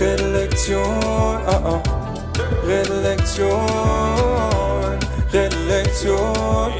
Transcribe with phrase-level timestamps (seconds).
[0.00, 1.80] Redlektion, ah ah.
[2.64, 3.68] Redlektion,
[5.28, 6.72] Redlektion,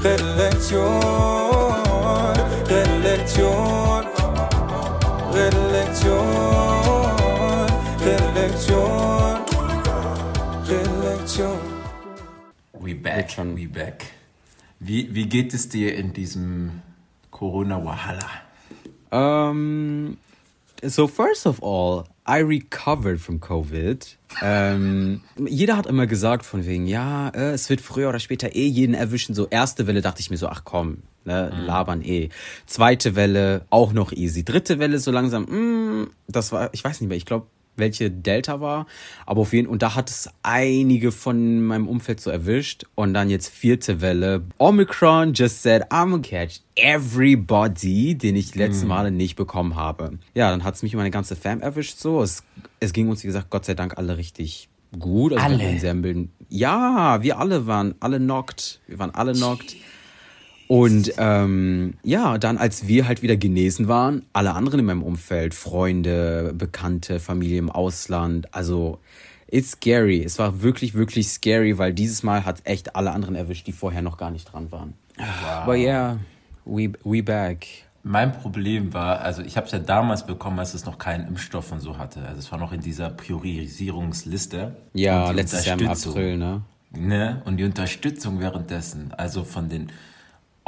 [0.00, 0.96] Redlektion,
[2.72, 4.04] Redlektion,
[5.36, 6.24] Redlektion,
[8.00, 9.44] Redlektion,
[10.64, 11.58] Redlektion.
[12.80, 14.06] We back, we back.
[14.78, 16.80] Wie, wie geht es dir in diesem
[17.30, 18.24] Corona-Wahala?
[19.10, 20.16] Um,
[20.86, 24.16] so first of all, I recovered from COVID.
[24.42, 28.66] Ähm, jeder hat immer gesagt von wegen, ja, äh, es wird früher oder später eh
[28.66, 29.34] jeden erwischen.
[29.34, 32.28] So erste Welle dachte ich mir so, ach komm, ne, labern eh.
[32.66, 34.44] Zweite Welle auch noch easy.
[34.44, 37.46] Dritte Welle so langsam, mm, das war, ich weiß nicht mehr, ich glaube
[37.80, 38.86] welche Delta war,
[39.26, 43.30] aber auf jeden und da hat es einige von meinem Umfeld so erwischt und dann
[43.30, 44.42] jetzt vierte Welle.
[44.58, 50.18] Omicron just said, I'm gonna catch everybody, den ich letzte Male nicht bekommen habe.
[50.34, 52.22] Ja, dann hat es mich und meine ganze Fam erwischt so.
[52.22, 52.42] Es,
[52.78, 55.32] es ging uns, wie gesagt, Gott sei Dank alle richtig gut.
[55.32, 56.28] Also Alle?
[56.48, 58.80] Ja, wir alle waren alle knocked.
[58.86, 59.76] Wir waren alle knocked.
[60.70, 65.52] Und ähm, ja, dann als wir halt wieder genesen waren, alle anderen in meinem Umfeld,
[65.52, 69.00] Freunde, Bekannte, Familie im Ausland, also
[69.48, 70.22] it's scary.
[70.22, 74.00] Es war wirklich, wirklich scary, weil dieses Mal hat echt alle anderen erwischt, die vorher
[74.00, 74.94] noch gar nicht dran waren.
[75.44, 76.18] Aber yeah,
[76.64, 77.66] we, we back.
[78.04, 81.72] Mein Problem war, also ich habe es ja damals bekommen, als es noch keinen Impfstoff
[81.72, 82.20] und so hatte.
[82.20, 84.76] Also es war noch in dieser Priorisierungsliste.
[84.94, 86.62] Ja, letztes Jahr im April, ne?
[86.92, 87.42] Ne?
[87.44, 89.90] Und die Unterstützung währenddessen, also von den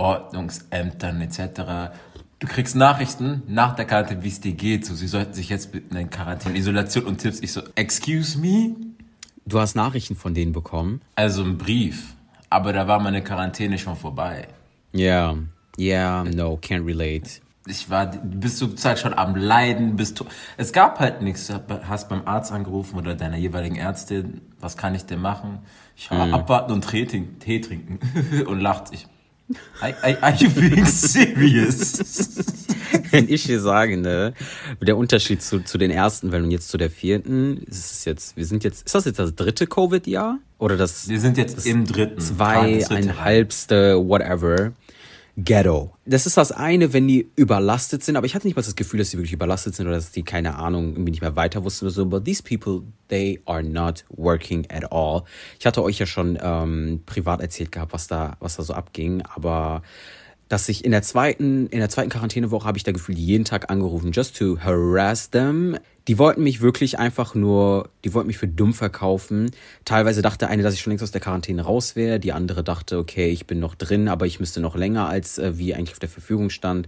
[0.03, 1.93] Ordnungsämtern etc.
[2.39, 4.85] Du kriegst Nachrichten nach der Quarantäne, wie es dir geht.
[4.85, 7.41] So, sie sollten sich jetzt in Quarantäne, Isolation und Tipps.
[7.41, 8.75] Ich so, excuse me?
[9.47, 11.01] Du hast Nachrichten von denen bekommen.
[11.15, 12.15] Also ein Brief.
[12.51, 14.49] Aber da war meine Quarantäne schon vorbei.
[14.93, 15.37] Ja,
[15.79, 17.41] yeah, no, can't relate.
[17.67, 20.25] Ich war, bist du Zeit schon am Leiden, bist du,
[20.57, 21.47] es gab halt nichts.
[21.47, 21.55] Du
[21.89, 25.61] Hast beim Arzt angerufen oder deiner jeweiligen Ärztin, was kann ich denn machen?
[25.97, 28.01] Ich war abwarten und Tee, trinken- Tee trinken
[28.47, 29.07] und lacht sich.
[29.81, 32.45] Are, are, are you being serious?
[33.11, 34.35] Wenn ich dir sage, ne,
[34.81, 38.37] der Unterschied zu, zu den ersten Wellen und jetzt zu der vierten, ist es jetzt,
[38.37, 40.39] wir sind jetzt, ist das jetzt das dritte Covid-Jahr?
[40.59, 42.21] Oder das Wir sind jetzt im dritten.
[42.21, 44.73] Zwei, das ein halbste, whatever,
[45.37, 45.95] Ghetto.
[46.05, 48.99] Das ist das eine, wenn die überlastet sind, aber ich hatte nicht mal das Gefühl,
[48.99, 51.87] dass sie wirklich überlastet sind oder dass die, keine Ahnung, irgendwie nicht mehr weiter wussten
[51.87, 55.23] oder so, but these people, they are not working at all.
[55.59, 59.23] Ich hatte euch ja schon ähm, privat erzählt gehabt, was da, was da so abging,
[59.23, 59.83] aber
[60.53, 63.71] dass ich in der zweiten, in der zweiten Quarantänewoche habe ich da gefühlt jeden Tag
[63.71, 65.79] angerufen, just to harass them.
[66.09, 69.51] Die wollten mich wirklich einfach nur, die wollten mich für dumm verkaufen.
[69.87, 72.21] Teilweise dachte eine, dass ich schon längst aus der Quarantäne raus wäre.
[72.21, 75.57] Die andere dachte, okay, ich bin noch drin, aber ich müsste noch länger als äh,
[75.57, 76.87] wie eigentlich auf der Verfügung stand.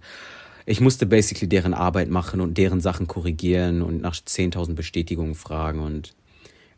[0.66, 5.78] Ich musste basically deren Arbeit machen und deren Sachen korrigieren und nach 10.000 Bestätigungen fragen
[5.80, 6.12] und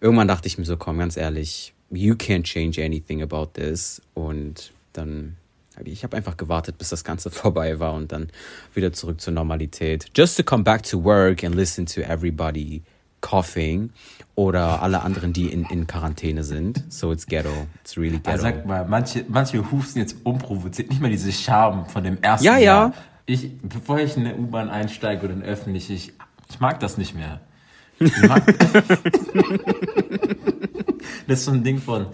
[0.01, 4.01] irgendwann dachte ich mir so, komm, ganz ehrlich, you can't change anything about this.
[4.15, 5.37] Und dann
[5.85, 8.29] ich, habe einfach gewartet, bis das Ganze vorbei war und dann
[8.75, 10.07] wieder zurück zur Normalität.
[10.15, 12.83] Just to come back to work and listen to everybody
[13.21, 13.91] coughing
[14.35, 16.85] oder alle anderen, die in, in Quarantäne sind.
[16.89, 17.67] So it's ghetto.
[17.83, 18.31] It's really ghetto.
[18.31, 22.45] Also sag mal, manche, manche husten jetzt unprovoziert, nicht mehr diese Scham von dem ersten
[22.45, 22.61] Ja, ja.
[22.61, 22.93] Jahr.
[23.25, 26.13] Ich, bevor ich in eine U-Bahn einsteige oder in öffentlich, ich,
[26.49, 27.41] ich mag das nicht mehr.
[31.27, 32.07] Das ist so ein Ding von,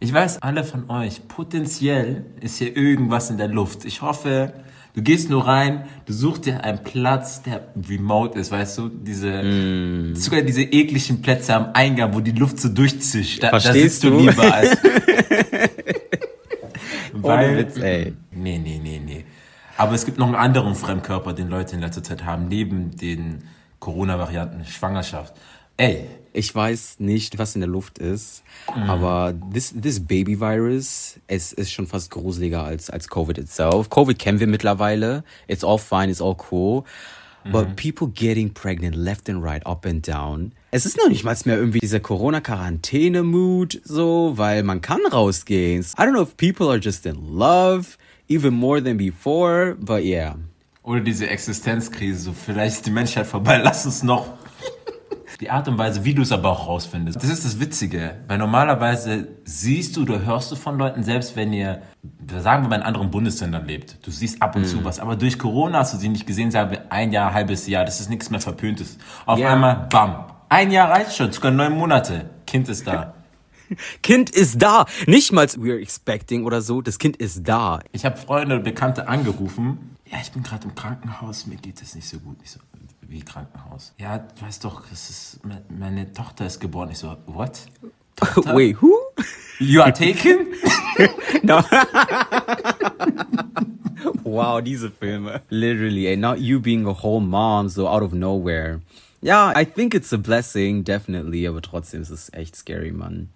[0.00, 3.84] ich weiß, alle von euch, potenziell ist hier irgendwas in der Luft.
[3.84, 4.52] Ich hoffe,
[4.94, 9.42] du gehst nur rein, du suchst dir einen Platz, der remote ist, weißt du, diese,
[9.42, 10.14] Mm.
[10.16, 13.42] sogar diese ekligen Plätze am Eingang, wo die Luft so durchzischt.
[13.42, 14.18] Da, da Verstehst sitzt du du?
[14.20, 14.76] lieber als,
[17.22, 18.14] Ohne Witz, ey.
[18.30, 19.24] Nee, nee, nee, nee.
[19.76, 23.44] Aber es gibt noch einen anderen Fremdkörper, den Leute in letzter Zeit haben, neben den
[23.78, 25.34] Corona-Varianten Schwangerschaft.
[25.76, 31.52] Ey, Ich weiß nicht, was in der Luft ist, aber this, this Baby Virus, es
[31.52, 33.90] ist schon fast gruseliger als, als Covid itself.
[33.90, 35.24] Covid kennen wir mittlerweile.
[35.48, 36.84] It's all fine, it's all cool.
[37.44, 40.52] But people getting pregnant left and right, up and down.
[40.72, 45.80] Es ist noch nicht mal mehr irgendwie dieser Corona-Quarantäne-Mood, so, weil man kann rausgehen.
[45.98, 47.96] I don't know if people are just in love,
[48.28, 50.36] even more than before, but yeah.
[50.82, 54.34] Oder diese Existenzkrise, so vielleicht ist die Menschheit vorbei, lass uns noch.
[55.40, 57.16] Die Art und Weise, wie du es aber auch rausfindest.
[57.22, 61.52] Das ist das Witzige, weil normalerweise siehst du oder hörst du von Leuten, selbst wenn
[61.54, 61.80] ihr,
[62.40, 65.38] sagen wir mal, in anderen Bundesländern lebt, du siehst ab und zu was, aber durch
[65.38, 68.28] Corona hast du sie nicht gesehen, sagen wir ein Jahr, halbes Jahr, das ist nichts
[68.28, 68.98] mehr Verpöntes.
[69.24, 69.54] Auf Ja.
[69.54, 73.14] einmal, bam, ein Jahr reicht schon, sogar neun Monate, Kind ist da.
[74.02, 74.84] Kind ist da.
[75.06, 76.82] Nicht mal we're expecting oder so.
[76.82, 77.78] Das Kind ist da.
[77.92, 79.96] Ich habe Freunde und Bekannte angerufen.
[80.10, 82.36] Ja, ich bin gerade im Krankenhaus, mir geht es nicht so gut.
[82.42, 82.58] Ich so,
[83.10, 83.92] wie Krankenhaus?
[83.98, 86.90] Ja, du weißt doch, es ist, me- meine Tochter ist geboren.
[86.90, 87.60] Ich so, what?
[88.16, 88.54] Tochter?
[88.56, 88.92] Wait, who?
[89.58, 90.46] You are taken?
[91.42, 91.62] No.
[94.24, 95.40] wow, diese Filme.
[95.48, 98.80] Literally, and not you being a whole mom, so out of nowhere.
[99.22, 103.28] Ja, I think it's a blessing, definitely, aber trotzdem ist es echt scary, Mann.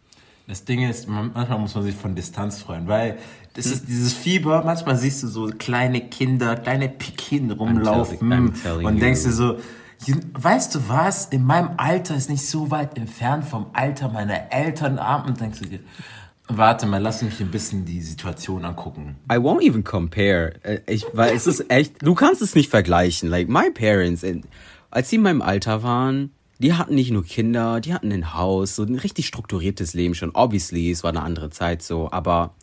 [0.47, 3.17] Das Ding ist, man- manchmal muss man sich von Distanz freuen, weil
[3.55, 8.87] das ist dieses Fieber, manchmal siehst du so kleine Kinder, kleine Pikin rumlaufen I'm telling
[8.87, 9.01] und you.
[9.01, 9.59] denkst dir so,
[10.05, 14.53] "You- weißt du was, in meinem Alter ist nicht so weit entfernt vom Alter meiner
[14.53, 15.81] Eltern ab und denkst du dir,
[16.49, 19.17] warte mal, lass mich ein bisschen die Situation angucken.
[19.33, 20.53] I won't even compare.
[20.63, 23.31] Äh, Ich, weil es ist echt, du kannst es nicht vergleichen.
[23.31, 24.23] Like, my parents,
[24.91, 26.33] als sie in meinem Alter waren,
[26.65, 30.31] die hatten nicht nur Kinder, die hatten ein Haus, so ein richtig strukturiertes Leben schon.
[30.31, 32.55] Obviously, es war eine andere Zeit so, aber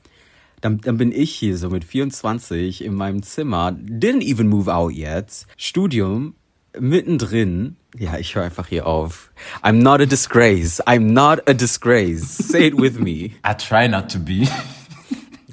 [0.59, 4.92] dann, dann bin ich hier so mit 24 in meinem Zimmer, didn't even move out
[4.92, 6.33] yet, Studium,
[6.80, 7.75] mittendrin.
[7.95, 9.31] Ja, ich höre einfach hier auf.
[9.62, 10.81] I'm not a disgrace.
[10.88, 12.38] I'm not a disgrace.
[12.38, 13.33] Say it with me.
[13.45, 14.47] I try not to be.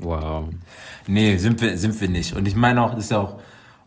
[0.01, 0.49] Wow.
[1.07, 2.35] Nee, sind wir, sind wir nicht.
[2.35, 3.41] Und ich meine auch, ist ja auch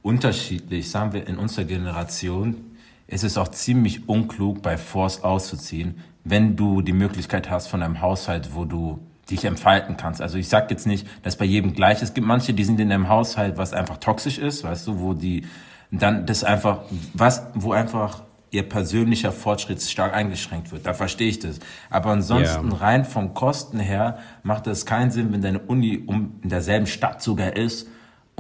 [0.03, 0.91] unterschiedlich.
[0.91, 2.70] Sagen wir, in unserer Generation
[3.11, 8.01] ist es auch ziemlich unklug, bei Force auszuziehen, wenn du die Möglichkeit hast von einem
[8.01, 8.99] Haushalt, wo du
[9.29, 10.21] dich entfalten kannst.
[10.21, 12.03] Also ich sag jetzt nicht, dass bei jedem gleich ist.
[12.09, 15.13] Es gibt manche, die sind in einem Haushalt, was einfach toxisch ist, weißt du, wo
[15.13, 15.45] die
[15.91, 20.85] dann das einfach, was, wo einfach ihr persönlicher Fortschritt stark eingeschränkt wird.
[20.85, 21.59] Da verstehe ich das.
[21.89, 22.77] Aber ansonsten Ja.
[22.77, 27.21] rein von Kosten her macht es keinen Sinn, wenn deine Uni um in derselben Stadt
[27.21, 27.87] sogar ist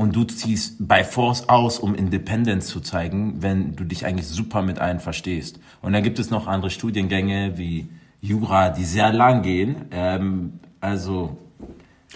[0.01, 4.63] und du ziehst bei Force aus, um Independence zu zeigen, wenn du dich eigentlich super
[4.63, 5.59] mit allen verstehst.
[5.83, 7.87] Und dann gibt es noch andere Studiengänge wie
[8.19, 9.85] Jura, die sehr lang gehen.
[9.91, 11.37] Ähm, also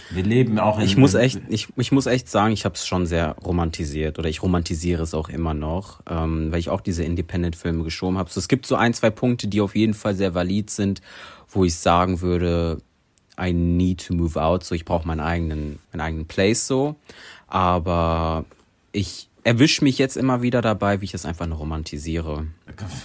[0.09, 2.87] wir leben auch in Ich muss echt, ich, ich muss echt sagen, ich habe es
[2.87, 7.03] schon sehr romantisiert oder ich romantisiere es auch immer noch, ähm, weil ich auch diese
[7.03, 8.31] Independent-Filme geschoben habe.
[8.31, 11.01] So, es gibt so ein, zwei Punkte, die auf jeden Fall sehr valid sind,
[11.49, 12.79] wo ich sagen würde,
[13.39, 16.95] I need to move out, so ich brauche meinen eigenen, meinen eigenen Place so.
[17.47, 18.45] Aber
[18.91, 22.47] ich erwische mich jetzt immer wieder dabei, wie ich es einfach nur romantisiere.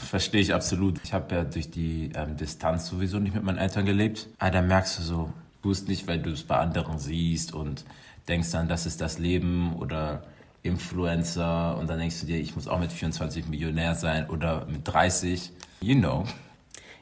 [0.09, 0.99] Verstehe ich absolut.
[1.05, 4.29] Ich habe ja durch die ähm, Distanz sowieso nicht mit meinen Eltern gelebt.
[4.39, 5.33] Aber da merkst du so,
[5.63, 7.85] du es nicht, weil du es bei anderen siehst und
[8.29, 10.23] denkst dann, das ist das Leben oder
[10.63, 14.87] Influencer und dann denkst du dir, ich muss auch mit 24 Millionär sein oder mit
[14.87, 15.53] 30.
[15.81, 16.25] You know.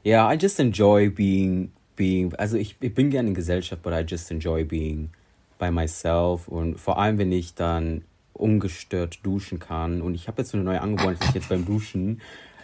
[0.04, 2.34] Ja, I just enjoy being being.
[2.36, 5.10] Also ich, ich bin gerne in Gesellschaft, but I just enjoy being
[5.58, 10.50] by myself und vor allem wenn ich dann ungestört duschen kann und ich habe jetzt
[10.50, 12.20] so eine neue Angewohnheit, jetzt beim Duschen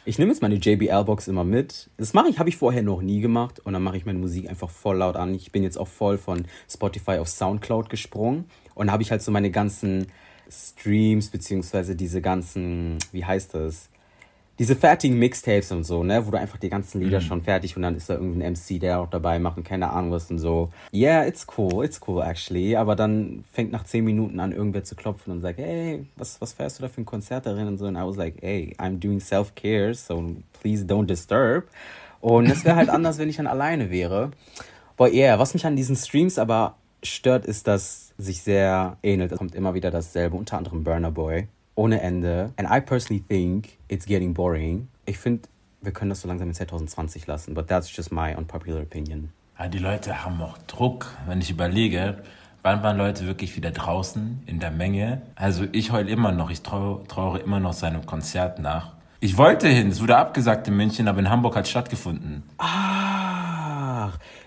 [0.06, 1.88] ich nehme jetzt meine JBL-Box immer mit.
[1.96, 3.60] Das mache ich, habe ich vorher noch nie gemacht.
[3.60, 5.34] Und dann mache ich meine Musik einfach voll laut an.
[5.34, 8.44] Ich bin jetzt auch voll von Spotify auf Soundcloud gesprungen.
[8.74, 10.08] Und habe ich halt so meine ganzen
[10.50, 13.88] Streams, beziehungsweise diese ganzen, wie heißt das?
[14.58, 17.82] Diese fertigen Mixtapes und so, ne, wo du einfach die ganzen Lieder schon fertig und
[17.82, 20.70] dann ist da irgendein MC, der auch dabei macht und keine Ahnung was und so.
[20.92, 22.76] Yeah, it's cool, it's cool actually.
[22.76, 26.52] Aber dann fängt nach zehn Minuten an, irgendwer zu klopfen und sagt, hey, was, was
[26.52, 27.86] fährst du da für ein Konzert darin und so.
[27.86, 31.64] Und I was like, hey, I'm doing self-care, so please don't disturb.
[32.20, 34.30] Und es wäre halt anders, wenn ich dann alleine wäre.
[34.96, 39.32] But yeah, was mich an diesen Streams aber stört, ist, dass sich sehr ähnelt.
[39.32, 42.52] Es kommt immer wieder dasselbe, unter anderem Burner Boy ohne Ende.
[42.56, 44.88] And I personally think it's getting boring.
[45.06, 45.48] Ich finde,
[45.82, 49.30] wir können das so langsam in 2020 lassen, but that's just my unpopular opinion.
[49.58, 52.22] Ja, die Leute haben auch Druck, wenn ich überlege,
[52.62, 55.22] wann waren Leute wirklich wieder draußen in der Menge.
[55.36, 58.92] Also ich heul immer noch, ich trau, trauere immer noch seinem Konzert nach.
[59.20, 62.42] Ich wollte hin, es wurde abgesagt in München, aber in Hamburg hat es stattgefunden.
[62.58, 63.03] Ach,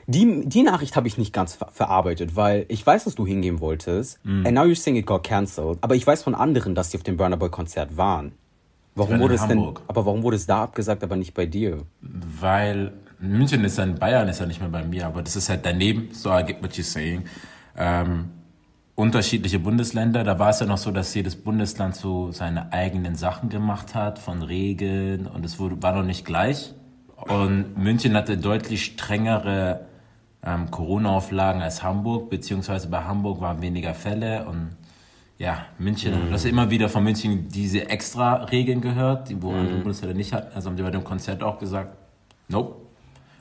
[0.08, 3.60] die, die Nachricht habe ich nicht ganz ver verarbeitet, weil ich weiß, dass du hingehen
[3.60, 4.20] wolltest.
[4.26, 5.78] And now you're saying it got cancelled.
[5.82, 8.32] Aber ich weiß von anderen, dass sie auf dem Burner Boy Konzert waren.
[8.96, 11.84] Warum wurde es denn, aber warum wurde es da abgesagt, aber nicht bei dir?
[12.02, 15.50] Weil München ist ja in Bayern, ist ja nicht mehr bei mir, aber das ist
[15.50, 17.26] halt daneben, so I get what you're saying.
[17.78, 18.30] Ähm,
[18.96, 23.50] unterschiedliche Bundesländer, da war es ja noch so, dass jedes Bundesland so seine eigenen Sachen
[23.50, 26.74] gemacht hat, von Regeln und es wurde, war noch nicht gleich.
[27.18, 29.87] Und München hatte deutlich strengere
[30.48, 34.76] ähm, Corona-Auflagen als Hamburg, beziehungsweise bei Hamburg waren weniger Fälle und
[35.38, 39.52] ja, München, du hast ja immer wieder von München diese extra Regeln gehört, die wo
[39.52, 40.56] andere Bundesländer nicht hatten.
[40.56, 41.96] Also haben die bei dem Konzert auch gesagt,
[42.48, 42.76] nope.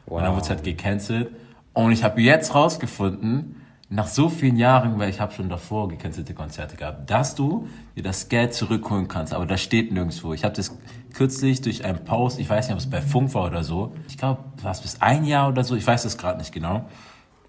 [0.05, 1.31] Und dann wurde es halt gecancelt.
[1.73, 6.35] Und ich habe jetzt rausgefunden, nach so vielen Jahren, weil ich habe schon davor gecancelte
[6.35, 9.33] Konzerte gehabt, dass du dir das Geld zurückholen kannst.
[9.33, 10.33] Aber das steht nirgendwo.
[10.33, 10.77] Ich habe das
[11.15, 13.93] kürzlich durch einen Post, ich weiß nicht, ob es bei Funk war oder so.
[14.09, 16.87] Ich glaube, war es bis ein Jahr oder so, ich weiß es gerade nicht genau.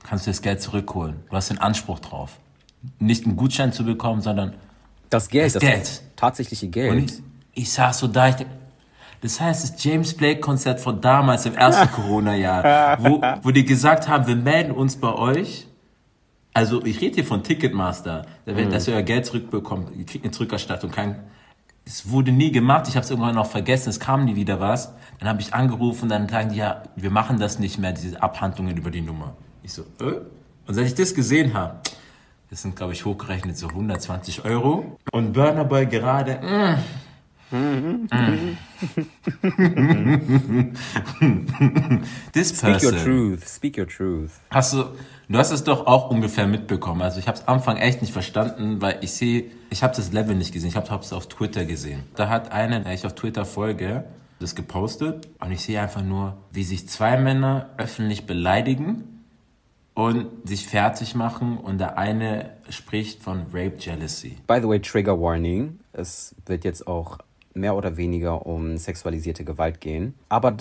[0.03, 1.17] Kannst du das Geld zurückholen.
[1.29, 2.38] Du hast den Anspruch drauf.
[3.00, 4.53] Nicht einen Gutschein zu bekommen, sondern
[5.10, 6.01] Das Geld, Das das, Geld.
[6.15, 6.91] tatsächliche Geld.
[6.91, 7.13] und ich,
[7.63, 8.50] ich saß so da, ich denk,
[9.22, 14.27] Das heißt, das James Blake-Konzert von damals im ersten Corona-Jahr, wo, wo die gesagt haben,
[14.27, 15.66] wir melden uns bei euch.
[16.57, 20.31] Also ich rede hier von Ticketmaster, wird, dass ihr euer Geld zurückbekommt, ihr kriegt eine
[20.31, 20.89] Zurückerstattung.
[20.89, 21.19] Kein,
[21.85, 24.91] es wurde nie gemacht, ich habe es irgendwann noch vergessen, es kam nie wieder was.
[25.19, 28.75] Dann habe ich angerufen, dann sagen die, ja, wir machen das nicht mehr, diese Abhandlungen
[28.75, 29.35] über die Nummer.
[29.61, 30.21] Ich so, äh?
[30.65, 31.75] Und seit ich das gesehen habe,
[32.49, 34.97] das sind, glaube ich, hochgerechnet so 120 Euro.
[35.11, 36.79] Und Burner Boy gerade, mm,
[42.33, 43.03] This Speak your person.
[43.03, 43.47] truth.
[43.47, 44.31] Speak your truth.
[44.49, 44.83] Hast du,
[45.29, 47.01] du hast es doch auch ungefähr mitbekommen.
[47.01, 50.11] Also ich habe es am Anfang echt nicht verstanden, weil ich sehe, ich habe das
[50.11, 50.69] Level nicht gesehen.
[50.69, 52.03] Ich habe es auf Twitter gesehen.
[52.15, 54.03] Da hat einer, der ich auf Twitter folge,
[54.39, 59.23] das gepostet und ich sehe einfach nur, wie sich zwei Männer öffentlich beleidigen
[59.93, 64.37] und sich fertig machen und der eine spricht von Rape Jealousy.
[64.45, 65.79] By the way, Trigger Warning.
[65.93, 67.17] Es wird jetzt auch
[67.57, 70.13] mehr oder weniger um sexualisierte Gewalt gehen.
[70.29, 70.55] Aber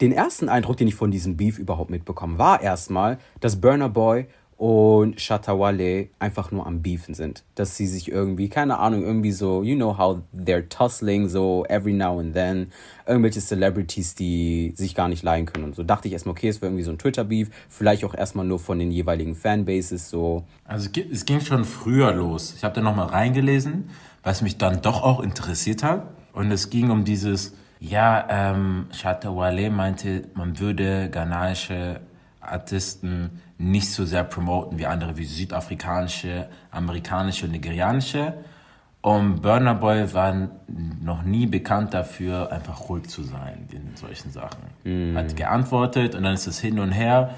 [0.00, 4.26] den ersten Eindruck, den ich von diesem Beef überhaupt mitbekommen, war erstmal, dass Burner Boy
[4.56, 7.42] und Shatawale einfach nur am Beefen sind.
[7.54, 11.92] Dass sie sich irgendwie, keine Ahnung, irgendwie so, you know how they're tussling, so every
[11.92, 12.68] now and then.
[13.06, 15.64] Irgendwelche Celebrities, die sich gar nicht leihen können.
[15.64, 17.50] Und so dachte ich erstmal, okay, es wäre irgendwie so ein Twitter-Beef.
[17.68, 20.44] Vielleicht auch erstmal nur von den jeweiligen Fanbases, so.
[20.64, 22.54] Also es ging schon früher los.
[22.56, 23.90] Ich habe da nochmal reingelesen,
[24.22, 26.06] was mich dann doch auch interessiert hat.
[26.34, 32.00] Und es ging um dieses, ja, ähm, Shatawale meinte, man würde ghanaische
[32.40, 38.34] Artisten nicht so sehr promoten wie andere, wie südafrikanische, amerikanische und nigerianische.
[39.00, 40.48] Und Burner Boy war
[41.02, 44.62] noch nie bekannt dafür, einfach ruhig zu sein in solchen Sachen.
[45.14, 47.34] Hat geantwortet und dann ist es hin und her.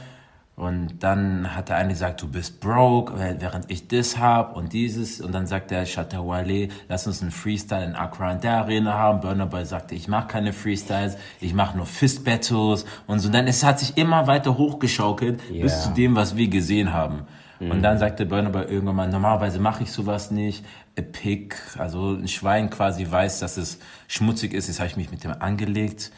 [0.56, 5.20] Und dann hat der eine gesagt, du bist broke, während ich das hab und dieses.
[5.20, 9.20] Und dann sagt der Shatawale, lass uns einen Freestyle in Accra in der Arena haben.
[9.20, 13.28] Burner Boy sagte, ich mache keine Freestyles, ich mache nur Fist Battles und so.
[13.28, 15.80] Dann es hat sich immer weiter hochgeschaukelt bis Ja.
[15.82, 17.26] zu dem, was wir gesehen haben.
[17.58, 20.64] Und dann sagte Burner Boy irgendwann mal, normalerweise mache ich sowas nicht.
[20.98, 24.68] A pig, also ein Schwein quasi weiß, dass es schmutzig ist.
[24.68, 26.12] Jetzt habe ich mich mit dem angelegt.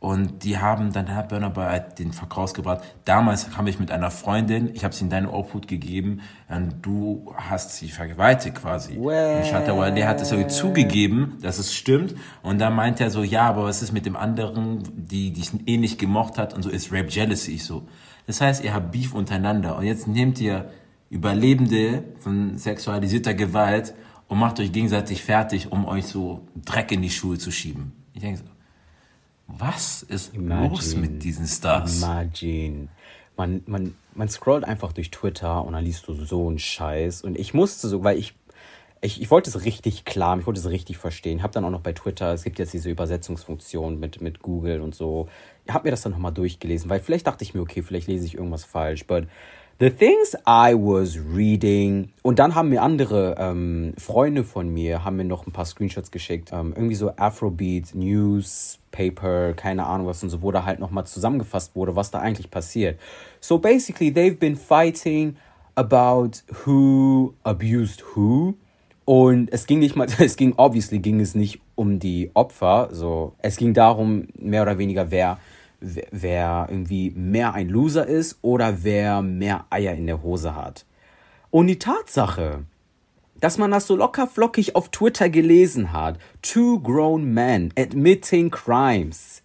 [0.00, 2.82] Und die haben, dann Burner Boy halt den Verkauf rausgebracht.
[3.04, 7.34] Damals kam ich mit einer Freundin, ich habe sie in deine Obhut gegeben und du
[7.36, 8.96] hast sie vergewaltigt quasi.
[8.96, 12.14] Und Shatawale, der hat es irgendwie zugegeben, dass es stimmt.
[12.42, 15.76] Und dann meint er so, ja, aber was ist mit dem anderen, die dich eh
[15.76, 17.58] nicht gemocht hat und so ist Rape Jealousy.
[17.58, 17.86] So.
[18.26, 20.70] Das heißt, ihr habt Beef untereinander und jetzt nehmt ihr
[21.10, 23.92] Überlebende von sexualisierter Gewalt
[24.28, 27.92] und macht euch gegenseitig fertig, um euch so Dreck in die Schuhe zu schieben.
[28.14, 28.44] Ich denke so,
[29.58, 31.00] was ist los Imagine.
[31.00, 32.02] mit diesen Stars?
[32.02, 32.88] Imagine.
[33.36, 37.22] Man, man, man scrollt einfach durch Twitter und dann liest du so einen Scheiß.
[37.22, 38.34] Und ich musste so, weil ich,
[39.00, 41.42] ich, ich wollte es richtig klar, ich wollte es richtig verstehen.
[41.42, 44.94] Hab dann auch noch bei Twitter, es gibt jetzt diese Übersetzungsfunktion mit, mit Google und
[44.94, 45.28] so.
[45.66, 48.26] Ich habe mir das dann nochmal durchgelesen, weil vielleicht dachte ich mir, okay, vielleicht lese
[48.26, 49.06] ich irgendwas falsch.
[49.06, 49.26] But
[49.80, 52.12] the things I was reading.
[52.22, 56.10] Und dann haben mir andere ähm, Freunde von mir, haben mir noch ein paar Screenshots
[56.10, 56.50] geschickt.
[56.52, 61.74] Ähm, irgendwie so Afrobeat, Newspaper, keine Ahnung was und so, wo da halt nochmal zusammengefasst
[61.74, 63.00] wurde, was da eigentlich passiert.
[63.40, 65.36] So basically, they've been fighting
[65.74, 68.54] about who abused who.
[69.06, 73.32] Und es ging nicht mal, es ging, obviously ging es nicht um die Opfer, so.
[73.38, 75.38] Es ging darum, mehr oder weniger, wer,
[75.80, 80.86] wer, wer irgendwie mehr ein Loser ist oder wer mehr Eier in der Hose hat.
[81.50, 82.64] Und die Tatsache,
[83.40, 86.18] dass man das so locker flockig auf Twitter gelesen hat.
[86.42, 89.42] Two grown men admitting crimes.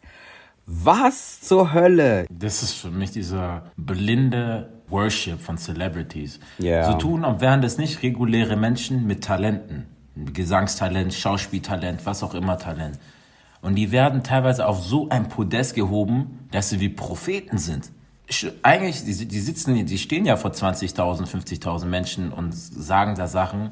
[0.66, 2.26] Was zur Hölle?
[2.30, 6.40] Das ist für mich dieser blinde Worship von Celebrities.
[6.58, 6.92] Ja.
[6.92, 9.88] So tun, als wären das nicht reguläre Menschen mit Talenten.
[10.16, 13.00] Gesangstalent, Schauspieltalent, was auch immer Talent.
[13.66, 17.90] Und die werden teilweise auf so ein Podest gehoben, dass sie wie Propheten sind.
[18.62, 23.72] Eigentlich, die, die sitzen, die stehen ja vor 20.000, 50.000 Menschen und sagen da Sachen.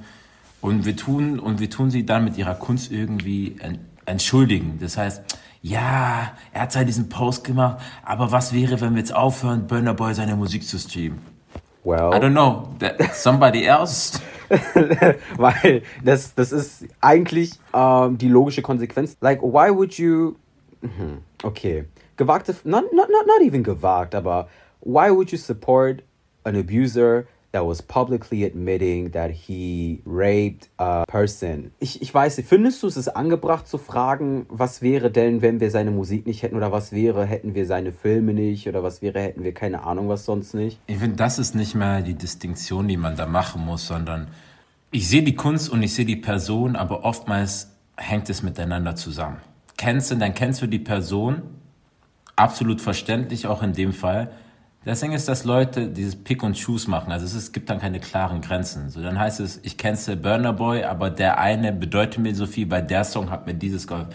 [0.61, 4.79] Und wir tun, und wir tun sie dann mit ihrer Kunst irgendwie en- entschuldigen.
[4.81, 5.21] Das heißt,
[5.61, 9.93] ja, er hat zwar diesen Post gemacht, aber was wäre, wenn wir jetzt aufhören, Burner
[9.93, 11.19] Boy seine Musik zu streamen?
[11.55, 11.59] I
[11.89, 14.19] Well, don't know, that somebody else.
[15.37, 19.17] weil das, das ist eigentlich ähm, die logische Konsequenz.
[19.21, 20.35] Like, why would you.
[20.81, 21.85] Mhm, Okay.
[22.15, 22.55] Gewagte.
[22.63, 24.47] Not, not, not, not even gewagt, aber
[24.81, 26.03] why would you support
[26.43, 31.71] an abuser that was publicly admitting that he raped a person?
[31.79, 35.71] Ich, ich weiß nicht, findest du es angebracht zu fragen, was wäre denn, wenn wir
[35.71, 39.21] seine Musik nicht hätten oder was wäre, hätten wir seine Filme nicht oder was wäre,
[39.21, 40.79] hätten wir keine Ahnung, was sonst nicht?
[40.87, 44.27] Ich finde, das ist nicht mehr die Distinktion, die man da machen muss, sondern
[44.91, 49.37] ich sehe die Kunst und ich sehe die Person, aber oftmals hängt es miteinander zusammen.
[49.77, 51.43] canceln, dann kennst du die Person.
[52.35, 54.31] Absolut verständlich auch in dem Fall.
[54.85, 57.13] Das Ding ist, dass Leute dieses Pick und Choose machen.
[57.13, 58.89] Also es, ist, es gibt dann keine klaren Grenzen.
[58.89, 62.69] So dann heißt es, ich cancel Burner Boy, aber der eine bedeutet mir so viel,
[62.69, 64.11] weil der Song hat mir dieses geholfen.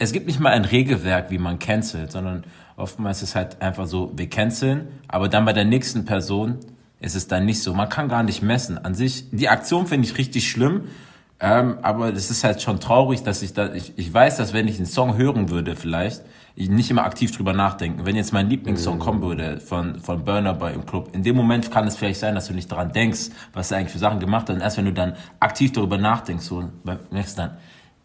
[0.00, 2.42] Es gibt nicht mal ein Regelwerk, wie man cancelt, sondern
[2.76, 6.58] oftmals ist es halt einfach so, wir canceln, aber dann bei der nächsten Person
[7.00, 7.72] ist es dann nicht so.
[7.72, 8.76] Man kann gar nicht messen.
[8.84, 10.88] An sich, die Aktion finde ich richtig schlimm,
[11.38, 14.66] ähm, aber es ist halt schon traurig, dass ich da, ich, ich weiß, dass wenn
[14.66, 16.28] ich einen Song hören würde vielleicht, ich
[16.66, 18.04] nicht immer aktiv drüber nachdenken.
[18.04, 19.00] Wenn jetzt mein Lieblingssong mhm.
[19.00, 22.34] kommen würde von, von Burner Boy im Club, in dem Moment kann es vielleicht sein,
[22.34, 24.56] dass du nicht daran denkst, was er eigentlich für Sachen gemacht hat.
[24.56, 27.56] Und erst wenn du dann aktiv darüber nachdenkst, so, merkst du dann,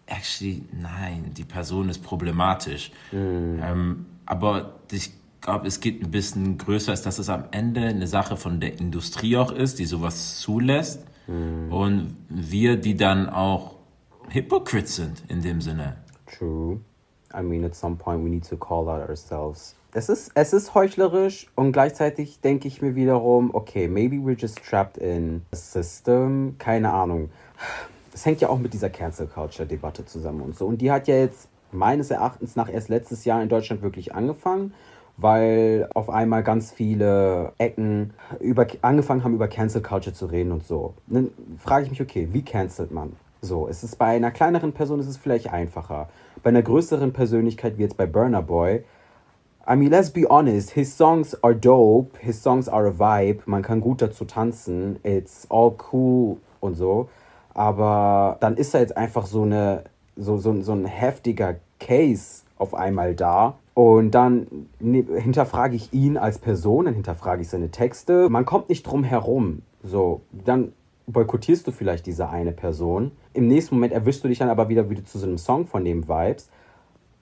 [0.06, 2.92] actually, nein, die Person ist problematisch.
[3.12, 3.60] Mhm.
[3.64, 8.08] Ähm, aber ich glaube, es geht ein bisschen größer, als dass es am Ende eine
[8.08, 11.04] Sache von der Industrie auch ist, die sowas zulässt.
[11.28, 11.72] Mhm.
[11.72, 13.76] Und wir, die dann auch
[14.30, 15.98] Hypocrites sind in dem Sinne.
[16.38, 16.80] True.
[17.34, 19.76] I mean, at some point we need to call out ourselves.
[19.96, 24.60] Es ist, es ist heuchlerisch und gleichzeitig denke ich mir wiederum, okay, maybe we're just
[24.64, 26.56] trapped in a system.
[26.58, 27.30] Keine Ahnung.
[28.12, 30.66] Es hängt ja auch mit dieser Cancel Culture Debatte zusammen und so.
[30.66, 34.74] Und die hat ja jetzt meines Erachtens nach erst letztes Jahr in Deutschland wirklich angefangen
[35.18, 40.66] weil auf einmal ganz viele Ecken über, angefangen haben, über Cancel Culture zu reden und
[40.66, 40.96] so.
[41.08, 43.14] Dann frage ich mich, okay, wie cancelt man?
[43.42, 46.10] So, es ist bei einer kleineren Person ist es vielleicht einfacher.
[46.44, 48.84] Bei einer größeren Persönlichkeit wie jetzt bei Burner Boy,
[49.66, 53.62] I mean, let's be honest, his songs are dope, his songs are a vibe, man
[53.62, 57.08] kann gut dazu tanzen, it's all cool und so.
[57.54, 59.86] Aber dann ist da jetzt einfach so eine,
[60.18, 63.56] so, so, so ein heftiger Case auf einmal da.
[63.74, 64.48] Und dann
[64.80, 68.28] ne, hinterfrage ich ihn als Person, dann hinterfrage ich seine Texte.
[68.30, 69.62] Man kommt nicht drum herum.
[69.82, 70.74] So, dann
[71.08, 73.12] boykottierst du vielleicht diese eine Person.
[73.34, 75.84] Im nächsten Moment erwischst du dich dann aber wieder wieder zu so einem Song von
[75.84, 76.50] dem Vibes.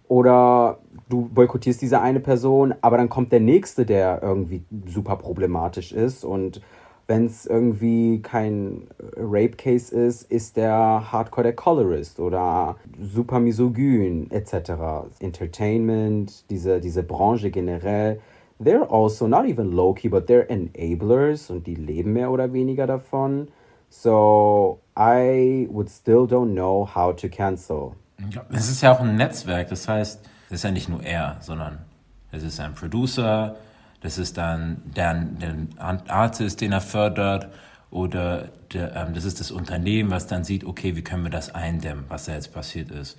[0.08, 5.94] Oder du boykottierst diese eine Person, aber dann kommt der nächste, der irgendwie super problematisch
[5.94, 6.26] ist.
[6.26, 6.62] Und
[7.08, 15.12] wenn es irgendwie kein Rape-Case ist, ist der Hardcore der Colorist oder super misogyn etc.
[15.20, 18.20] Entertainment, diese, diese Branche generell
[18.62, 22.88] they're also not even low key, but they're enablers und die leben mehr oder weniger
[22.88, 23.48] davon.
[23.92, 27.96] So I would still don't know how to cancel.
[28.50, 31.80] Es ist ja auch ein Netzwerk, das heißt, es ist ja nicht nur er, sondern
[32.32, 33.58] es ist ein Producer,
[34.02, 35.56] das ist dann der, der
[36.08, 37.50] Artist, den er fördert,
[37.90, 41.54] oder der, ähm, das ist das Unternehmen, was dann sieht, okay, wie können wir das
[41.54, 43.18] eindämmen, was da jetzt passiert ist.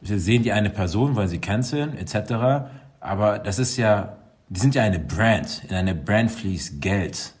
[0.00, 4.16] Wir sehen die eine Person, weil sie canceln, etc., aber das ist ja,
[4.48, 7.34] die sind ja eine Brand, in eine Brand fließt Geld.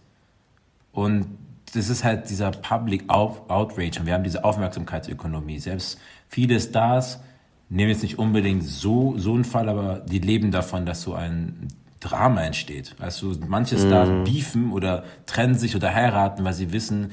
[0.92, 1.26] Und
[1.74, 5.58] das ist halt dieser Public Outrage und wir haben diese Aufmerksamkeitsökonomie.
[5.58, 5.98] Selbst
[6.28, 7.20] viele Stars
[7.68, 11.68] nehmen jetzt nicht unbedingt so, so einen Fall, aber die leben davon, dass so ein
[12.00, 12.94] Drama entsteht.
[12.98, 14.24] Also manche Stars mm.
[14.24, 17.10] beefen oder trennen sich oder heiraten, weil sie wissen,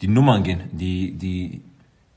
[0.00, 1.62] die Nummern gehen, die, die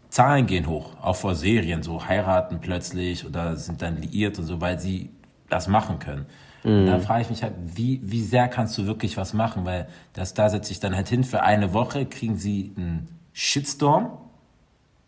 [0.10, 4.60] Zahlen gehen hoch, auch vor Serien, so heiraten plötzlich oder sind dann liiert und so,
[4.62, 5.10] weil sie
[5.50, 6.26] das machen können.
[6.64, 7.02] Und da mhm.
[7.02, 9.66] frage ich mich halt, wie, wie sehr kannst du wirklich was machen?
[9.66, 14.18] Weil das da setze ich dann halt hin für eine Woche, kriegen sie einen Shitstorm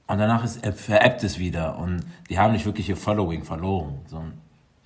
[0.08, 4.00] und danach ist, veräppt es wieder und die haben nicht wirklich ihr Following verloren.
[4.08, 4.24] So,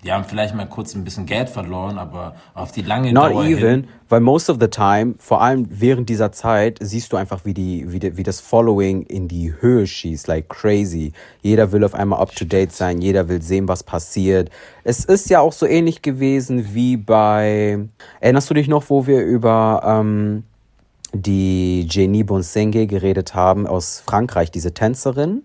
[0.04, 3.46] die haben vielleicht mal kurz ein bisschen Geld verloren, aber auf die lange Not Dauer
[3.46, 7.46] even, hin, weil most of the time, vor allem während dieser Zeit, siehst du einfach,
[7.46, 11.14] wie, die, wie, die, wie das Following in die Höhe schießt, like crazy.
[11.42, 14.50] Jeder will auf einmal up to date sein, jeder will sehen, was passiert.
[14.84, 17.80] Es ist ja auch so ähnlich gewesen wie bei,
[18.20, 20.44] erinnerst du dich noch, wo wir über ähm,
[21.14, 25.44] die Jenny Bonsenge geredet haben aus Frankreich, diese Tänzerin?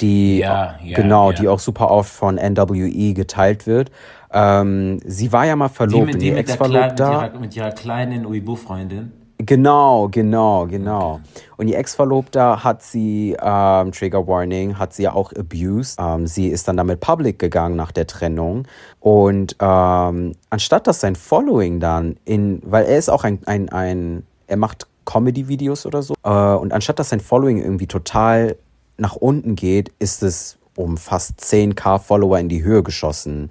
[0.00, 1.36] Die ja, ja, genau, ja.
[1.38, 3.90] die auch super oft von NWE geteilt wird.
[4.32, 7.30] Ähm, sie war ja mal verlobt, die, die, die Ex-Verlobter.
[7.32, 9.12] Mit, mit, ihrer kleinen Uibu-Freundin.
[9.38, 11.12] Genau, genau, genau.
[11.12, 11.22] Okay.
[11.58, 15.98] Und die Ex-Verlobter hat sie, ähm, Trigger Warning, hat sie ja auch abused.
[16.00, 18.66] Ähm, sie ist dann damit public gegangen nach der Trennung.
[18.98, 24.24] Und ähm, anstatt dass sein Following dann in, weil er ist auch ein, ein, ein
[24.48, 26.14] er macht Comedy-Videos oder so.
[26.24, 28.56] Äh, und anstatt dass sein Following irgendwie total
[28.98, 33.50] nach unten geht, ist es um fast 10k Follower in die Höhe geschossen.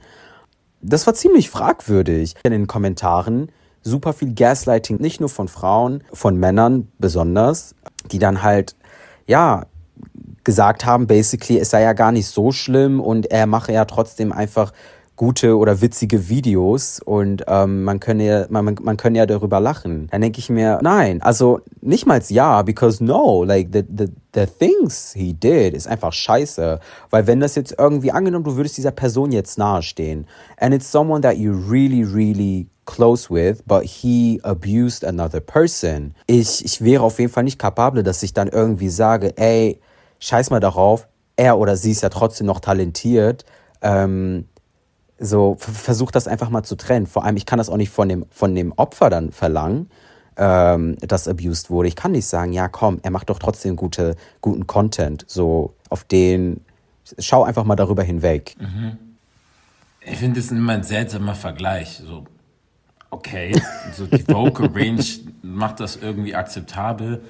[0.81, 2.35] Das war ziemlich fragwürdig.
[2.43, 7.73] In den Kommentaren super viel Gaslighting, nicht nur von Frauen, von Männern besonders,
[8.11, 8.75] die dann halt,
[9.25, 9.65] ja,
[10.43, 14.31] gesagt haben, basically, es sei ja gar nicht so schlimm und er mache ja trotzdem
[14.31, 14.71] einfach
[15.17, 20.07] gute oder witzige Videos und ähm, man könne ja, man, man könne ja darüber lachen.
[20.11, 24.45] Dann denke ich mir, nein, also nicht mal ja, because no, like the, the, the
[24.45, 26.79] things he did ist einfach scheiße.
[27.09, 30.27] Weil wenn das jetzt irgendwie angenommen, du würdest dieser Person jetzt nahestehen
[30.57, 36.13] and it's someone that you really, really close with, but he abused another person.
[36.27, 39.81] Ich, ich wäre auf jeden Fall nicht kapabel, dass ich dann irgendwie sage, ey,
[40.19, 43.45] scheiß mal darauf, er oder sie ist ja trotzdem noch talentiert.
[43.81, 44.45] Ähm,
[45.19, 47.07] so, versuch das einfach mal zu trennen.
[47.07, 49.89] Vor allem, ich kann das auch nicht von dem, von dem Opfer dann verlangen,
[50.37, 51.87] ähm, das abused wurde.
[51.87, 55.25] Ich kann nicht sagen, ja komm, er macht doch trotzdem gute, guten Content.
[55.27, 56.61] So, auf den,
[57.17, 58.55] schau einfach mal darüber hinweg.
[58.59, 58.97] Mhm.
[60.01, 62.01] Ich finde, das immer ein seltsamer Vergleich.
[62.05, 62.25] So,
[63.09, 63.59] okay,
[63.93, 65.03] so die Vocal Range
[65.41, 67.23] macht das irgendwie akzeptabel.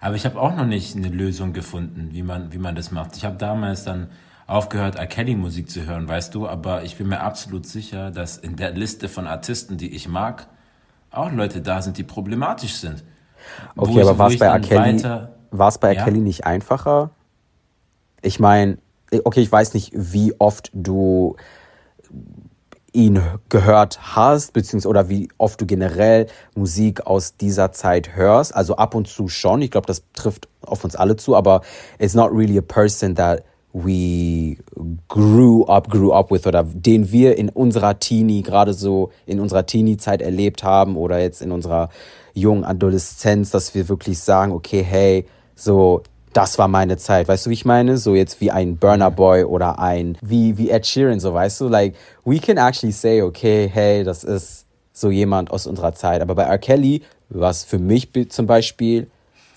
[0.00, 3.16] Aber ich habe auch noch nicht eine Lösung gefunden, wie man, wie man das macht.
[3.16, 4.08] Ich habe damals dann
[4.46, 5.06] aufgehört, R.
[5.06, 8.72] Kelly Musik zu hören, weißt du, aber ich bin mir absolut sicher, dass in der
[8.72, 10.46] Liste von Artisten, die ich mag,
[11.10, 13.04] auch Leute da sind, die problematisch sind.
[13.76, 14.60] Okay, aber war es bei R.
[14.60, 15.02] Kelly,
[15.50, 16.04] war's bei ja?
[16.04, 17.10] Kelly nicht einfacher?
[18.22, 18.78] Ich meine,
[19.24, 21.36] okay, ich weiß nicht, wie oft du
[22.92, 28.54] ihn gehört hast, beziehungsweise oder wie oft du generell Musik aus dieser Zeit hörst.
[28.54, 29.62] Also ab und zu schon.
[29.62, 31.62] Ich glaube, das trifft auf uns alle zu, aber
[31.98, 34.56] it's not really a person that we
[35.08, 39.66] grew up, grew up with oder den wir in unserer Teenie, gerade so in unserer
[39.66, 41.90] Teenie-Zeit erlebt haben oder jetzt in unserer
[42.34, 47.26] jungen Adoleszenz, dass wir wirklich sagen, okay, hey, so, das war meine Zeit.
[47.26, 47.98] Weißt du, wie ich meine?
[47.98, 51.68] So jetzt wie ein Burner Boy oder ein, wie, wie Ed Sheeran, so weißt du?
[51.68, 56.22] Like, we can actually say, okay, hey, das ist so jemand aus unserer Zeit.
[56.22, 56.58] Aber bei R.
[56.58, 59.08] Kelly, was für mich zum Beispiel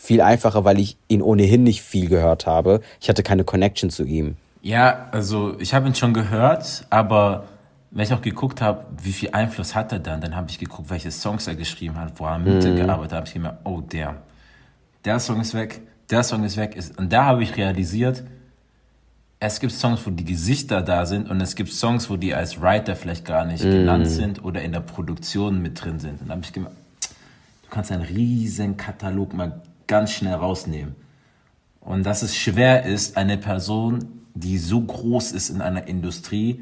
[0.08, 2.80] viel einfacher, weil ich ihn ohnehin nicht viel gehört habe.
[3.02, 4.38] Ich hatte keine Connection zu ihm.
[4.62, 7.44] Ja, also ich habe ihn schon gehört, aber
[7.92, 10.90] wenn ich auch geguckt habe, wie viel Einfluss hat er dann, dann habe ich geguckt,
[10.90, 14.16] welche Songs er geschrieben hat, wo er mitgearbeitet hat, habe ich gemerkt, oh der,
[15.04, 16.78] der Song ist weg, der Song ist weg.
[16.98, 18.24] Und da habe ich realisiert,
[19.40, 22.62] es gibt Songs, wo die Gesichter da sind und es gibt Songs, wo die als
[22.62, 23.72] Writer vielleicht gar nicht mm.
[23.72, 26.22] genannt sind oder in der Produktion mit drin sind.
[26.22, 30.96] Und da habe ich gemerkt, du kannst einen riesen Katalog mal ganz schnell rausnehmen.
[31.80, 36.62] Und dass es schwer ist, eine Person, die so groß ist in einer Industrie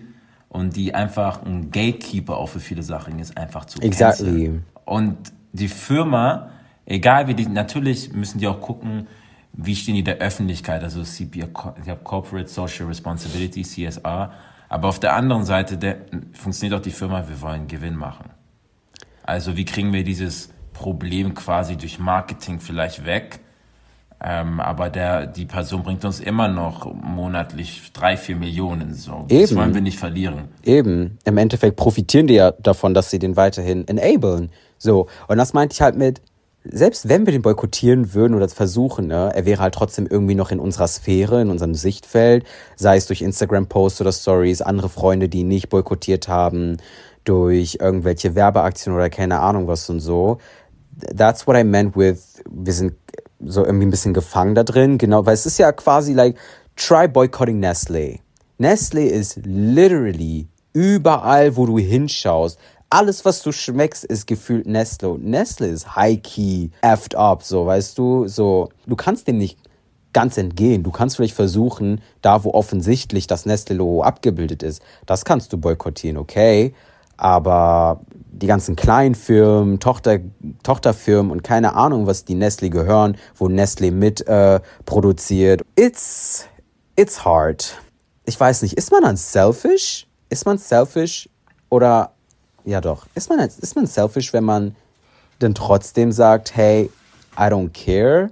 [0.49, 4.25] und die einfach ein Gatekeeper auch für viele Sachen ist, einfach zu exactly.
[4.25, 4.63] Canceln.
[4.85, 5.17] Und
[5.51, 6.51] die Firma,
[6.85, 9.07] egal wie die, natürlich müssen die auch gucken,
[9.53, 11.49] wie stehen die der Öffentlichkeit, also CPR,
[11.81, 14.33] ich habe Corporate Social Responsibility, CSR.
[14.67, 15.97] Aber auf der anderen Seite der,
[16.33, 18.29] funktioniert auch die Firma, wir wollen Gewinn machen.
[19.23, 23.39] Also wie kriegen wir dieses Problem quasi durch Marketing vielleicht weg.
[24.23, 28.93] Ähm, aber der, die Person bringt uns immer noch monatlich drei, vier Millionen.
[28.93, 29.25] So.
[29.29, 29.41] Eben.
[29.41, 30.49] Das wollen wir nicht verlieren.
[30.63, 31.17] Eben.
[31.25, 34.51] Im Endeffekt profitieren die ja davon, dass sie den weiterhin enablen.
[34.77, 35.07] So.
[35.27, 36.21] Und das meinte ich halt mit,
[36.63, 40.51] selbst wenn wir den boykottieren würden oder versuchen, ne, er wäre halt trotzdem irgendwie noch
[40.51, 45.41] in unserer Sphäre, in unserem Sichtfeld, sei es durch Instagram-Posts oder Stories, andere Freunde, die
[45.41, 46.77] ihn nicht boykottiert haben,
[47.25, 50.39] durch irgendwelche Werbeaktionen oder keine Ahnung was und so
[51.15, 52.93] that's what I meant with, wir sind
[53.43, 56.37] so irgendwie ein bisschen gefangen da drin, genau, weil es ist ja quasi like,
[56.75, 58.19] try boycotting Nestle.
[58.57, 62.57] Nestle ist literally überall, wo du hinschaust.
[62.89, 65.17] Alles, was du schmeckst, ist gefühlt Nestle.
[65.19, 69.57] Nestle ist high-key, effed up, so, weißt du, so, du kannst dem nicht
[70.13, 70.81] ganz entgehen.
[70.81, 76.17] Du kannst vielleicht versuchen, da wo offensichtlich das Nestle-Logo abgebildet ist, das kannst du boykottieren,
[76.17, 76.73] okay?
[77.17, 78.01] Aber
[78.31, 80.19] die ganzen kleinen Firmen, Tochter,
[80.63, 85.61] Tochterfirmen und keine Ahnung, was die Nestle gehören, wo Nestle mit äh, produziert.
[85.75, 86.47] It's,
[86.95, 87.77] it's hard.
[88.25, 90.07] Ich weiß nicht, ist man dann selfish?
[90.29, 91.29] Ist man selfish
[91.69, 92.11] oder
[92.65, 94.75] ja doch, ist man, ist man selfish, wenn man
[95.39, 96.89] dann trotzdem sagt, hey,
[97.37, 98.31] I don't care?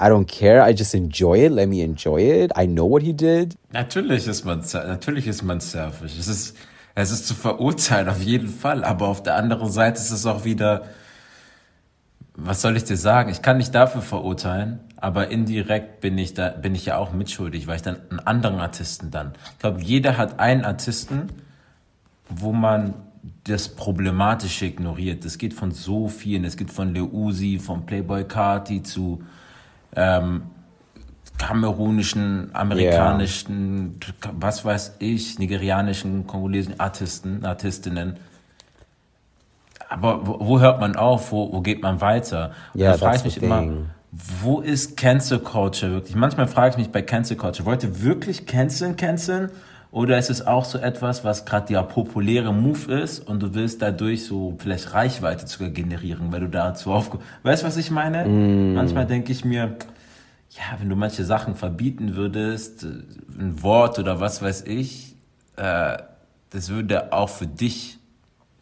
[0.00, 2.52] I don't care, I just enjoy it, let me enjoy it.
[2.56, 3.56] I know what he did.
[3.72, 6.16] Natürlich ist man, natürlich ist man selfish.
[6.16, 6.54] Es ist,
[7.02, 8.84] es ist zu verurteilen, auf jeden Fall.
[8.84, 10.84] Aber auf der anderen Seite ist es auch wieder,
[12.34, 13.30] was soll ich dir sagen?
[13.30, 17.66] Ich kann nicht dafür verurteilen, aber indirekt bin ich da, bin ich ja auch mitschuldig,
[17.66, 19.32] weil ich dann einen anderen Artisten dann.
[19.52, 21.28] Ich glaube, jeder hat einen Artisten,
[22.28, 22.94] wo man
[23.44, 25.24] das Problematische ignoriert.
[25.24, 26.44] Das geht von so vielen.
[26.44, 29.22] Es geht von Leo Uzi, von Playboy Carti zu
[29.96, 30.42] ähm,
[31.38, 34.32] kamerunischen, amerikanischen, yeah.
[34.38, 38.16] was weiß ich, nigerianischen, kongolesischen Artisten, Artistinnen.
[39.88, 41.32] Aber wo, wo hört man auf?
[41.32, 42.52] Wo, wo geht man weiter?
[42.74, 43.64] Yeah, da frage ich mich immer,
[44.10, 46.16] wo ist Cancel Culture wirklich?
[46.16, 49.50] Manchmal frage ich mich bei Cancel Culture, wollt ihr wirklich canceln, canceln?
[49.90, 53.80] Oder ist es auch so etwas, was gerade der populäre Move ist und du willst
[53.80, 57.20] dadurch so vielleicht Reichweite sogar generieren, weil du dazu aufge...
[57.42, 58.26] Weißt du, was ich meine?
[58.28, 59.76] Manchmal denke ich mir,
[60.50, 62.88] ja, wenn du manche Sachen verbieten würdest, äh,
[63.38, 65.14] ein Wort oder was weiß ich,
[65.56, 65.98] äh,
[66.50, 67.98] das würde auch für dich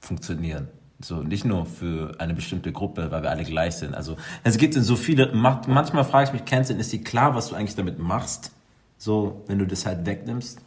[0.00, 0.68] funktionieren.
[1.00, 3.94] So, nicht nur für eine bestimmte Gruppe, weil wir alle gleich sind.
[3.94, 7.48] Also, es gibt so viele, ma- manchmal frage ich mich, Canceln, ist dir klar, was
[7.50, 8.50] du eigentlich damit machst?
[8.96, 10.58] So, wenn du das halt wegnimmst?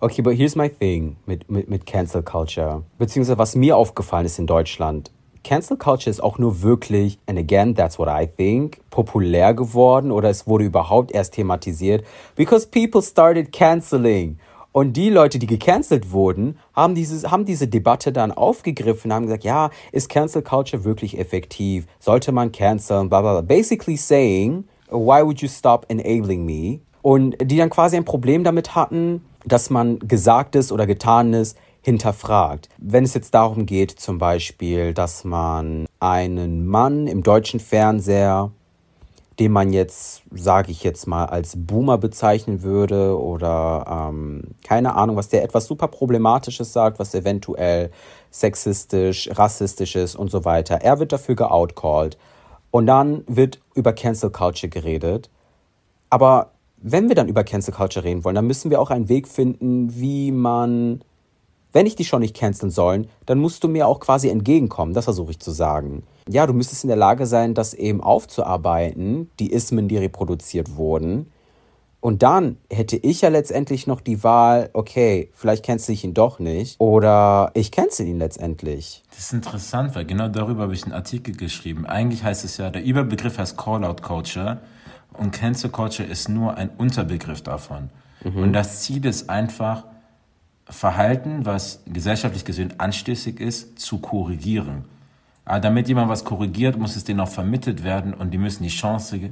[0.00, 2.82] Okay, but here's my thing mit, mit, mit Cancel Culture.
[2.98, 5.10] Beziehungsweise was mir aufgefallen ist in Deutschland.
[5.46, 10.28] Cancel Culture ist auch nur wirklich, and again, that's what I think, populär geworden oder
[10.28, 12.04] es wurde überhaupt erst thematisiert,
[12.34, 14.40] because people started canceling.
[14.72, 19.44] Und die Leute, die gecancelt wurden, haben, dieses, haben diese Debatte dann aufgegriffen, haben gesagt,
[19.44, 21.86] ja, ist Cancel Culture wirklich effektiv?
[22.00, 23.08] Sollte man canceln?
[23.08, 23.40] Blah.
[23.42, 26.80] Basically saying, why would you stop enabling me?
[27.02, 31.54] Und die dann quasi ein Problem damit hatten, dass man Gesagtes oder Getanes
[31.86, 32.68] hinterfragt.
[32.78, 38.50] Wenn es jetzt darum geht, zum Beispiel, dass man einen Mann im deutschen Fernseher,
[39.38, 45.14] den man jetzt, sage ich jetzt mal, als Boomer bezeichnen würde oder ähm, keine Ahnung,
[45.14, 47.92] was der etwas super Problematisches sagt, was eventuell
[48.32, 50.80] sexistisch, rassistisch ist und so weiter.
[50.82, 52.18] Er wird dafür geoutcalled
[52.72, 55.30] und dann wird über Cancel Culture geredet.
[56.10, 59.28] Aber wenn wir dann über Cancel Culture reden wollen, dann müssen wir auch einen Weg
[59.28, 61.02] finden, wie man,
[61.76, 64.94] wenn ich dich schon nicht canceln sollen, dann musst du mir auch quasi entgegenkommen.
[64.94, 66.04] Das versuche ich zu sagen.
[66.26, 71.30] Ja, du müsstest in der Lage sein, das eben aufzuarbeiten, die Ismen, die reproduziert wurden.
[72.00, 76.38] Und dann hätte ich ja letztendlich noch die Wahl, okay, vielleicht cancel ich ihn doch
[76.38, 79.02] nicht oder ich cancel ihn letztendlich.
[79.10, 81.84] Das ist interessant, weil genau darüber habe ich einen Artikel geschrieben.
[81.84, 84.62] Eigentlich heißt es ja, der Überbegriff heißt Call-out Culture
[85.12, 87.90] und Cancel Culture ist nur ein Unterbegriff davon.
[88.24, 89.84] Und das Ziel ist einfach,
[90.68, 94.84] Verhalten, was gesellschaftlich gesehen anstößig ist, zu korrigieren.
[95.44, 98.68] Aber damit jemand was korrigiert, muss es denen auch vermittelt werden und die müssen die
[98.68, 99.30] Chance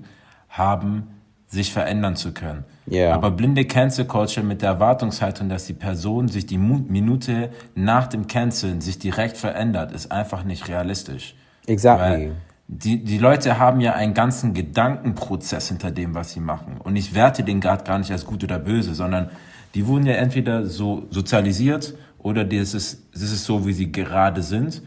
[0.49, 1.09] haben,
[1.49, 2.65] sich verändern zu können.
[2.87, 3.15] Ja.
[3.15, 8.27] Aber blinde Cancel Culture mit der Erwartungshaltung, dass die Person sich die Minute nach dem
[8.27, 11.35] Canceln sich direkt verändert, ist einfach nicht realistisch.
[11.67, 12.07] Exactly.
[12.07, 12.33] Weil
[12.67, 16.79] die, die Leute haben ja einen ganzen Gedankenprozess hinter dem, was sie machen.
[16.83, 19.31] Und ich werte den gerade gar nicht als gut oder böse, sondern
[19.75, 24.43] die wurden ja entweder so sozialisiert oder das ist, das ist so, wie sie gerade
[24.43, 24.83] sind.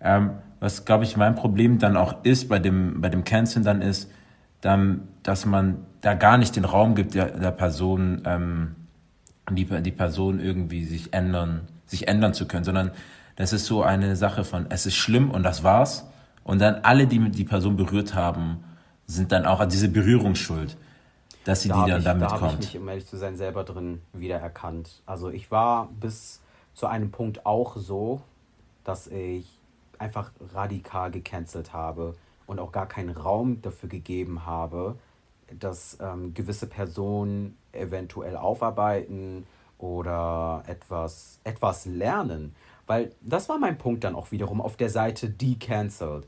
[0.00, 3.82] Ähm, was, glaube ich, mein Problem dann auch ist bei dem, bei dem Canceln dann
[3.82, 4.10] ist,
[4.60, 8.74] dann, dass man da gar nicht den Raum gibt, der, der Person, ähm,
[9.50, 12.90] die, die Person irgendwie sich ändern, sich ändern zu können, sondern
[13.36, 16.08] das ist so eine Sache von, es ist schlimm und das war's.
[16.44, 18.64] Und dann alle, die die Person berührt haben,
[19.06, 20.76] sind dann auch an diese Berührung schuld,
[21.44, 22.58] dass sie Da die dann ich, damit da habe ich kommt.
[22.60, 25.02] mich, um ehrlich zu sein, selber drin wiedererkannt.
[25.06, 26.40] Also ich war bis
[26.74, 28.20] zu einem Punkt auch so,
[28.82, 29.58] dass ich
[29.98, 32.14] einfach radikal gecancelt habe
[32.46, 34.96] und auch gar keinen Raum dafür gegeben habe,
[35.58, 39.46] dass ähm, gewisse Personen eventuell aufarbeiten
[39.78, 42.54] oder etwas, etwas lernen.
[42.86, 46.26] Weil das war mein Punkt dann auch wiederum auf der Seite decancelled.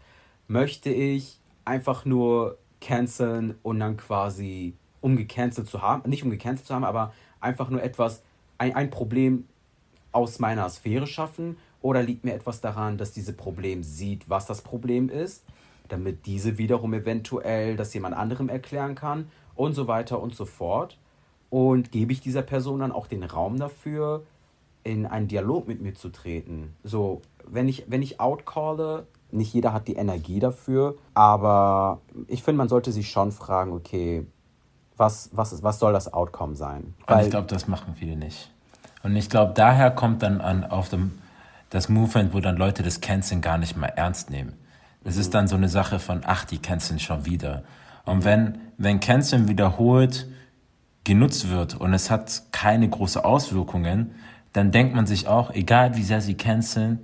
[0.49, 4.75] Möchte ich einfach nur canceln und dann quasi,
[5.07, 8.23] um gecancelt zu haben, nicht um gecancelt zu haben, aber einfach nur etwas,
[8.59, 9.45] ein, ein Problem
[10.11, 11.59] aus meiner Sphäre schaffen?
[11.81, 15.45] Oder liegt mir etwas daran, dass diese Problem sieht, was das Problem ist,
[15.89, 20.99] damit diese wiederum eventuell das jemand anderem erklären kann und so weiter und so fort?
[21.51, 24.25] Und gebe ich dieser Person dann auch den Raum dafür,
[24.83, 26.75] in einen Dialog mit mir zu treten?
[26.83, 32.59] So, wenn ich, wenn ich outcalle, nicht jeder hat die Energie dafür, aber ich finde,
[32.59, 34.27] man sollte sich schon fragen, okay,
[34.97, 36.95] was, was, was soll das Outcome sein?
[37.07, 38.51] Und ich glaube, das machen viele nicht.
[39.03, 41.19] Und ich glaube, daher kommt dann an auf dem,
[41.71, 44.55] das Movement, wo dann Leute das Canceln gar nicht mehr ernst nehmen.
[45.05, 47.63] Das ist dann so eine Sache von, ach, die canceln schon wieder.
[48.05, 50.27] Und wenn, wenn Canceln wiederholt
[51.05, 54.17] genutzt wird und es hat keine große Auswirkungen,
[54.53, 56.99] dann denkt man sich auch, egal wie sehr sie canceln,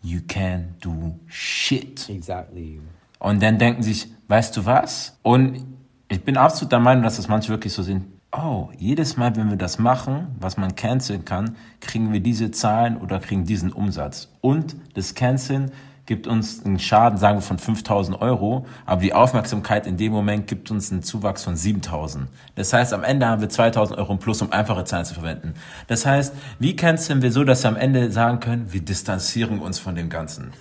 [0.00, 2.08] you can do shit.
[2.08, 2.80] Exactly.
[3.18, 5.18] Und dann denken sich, weißt du was?
[5.22, 5.66] Und
[6.12, 8.04] ich bin absolut der Meinung, dass das manche wirklich so sind.
[8.32, 12.96] Oh, jedes Mal, wenn wir das machen, was man canceln kann, kriegen wir diese Zahlen
[12.96, 14.28] oder kriegen diesen Umsatz.
[14.40, 15.70] Und das Canceln
[16.06, 20.46] gibt uns einen Schaden, sagen wir, von 5000 Euro, aber die Aufmerksamkeit in dem Moment
[20.46, 22.26] gibt uns einen Zuwachs von 7000.
[22.54, 25.54] Das heißt, am Ende haben wir 2000 Euro im Plus, um einfache Zahlen zu verwenden.
[25.86, 29.78] Das heißt, wie canceln wir so, dass wir am Ende sagen können, wir distanzieren uns
[29.78, 30.52] von dem Ganzen?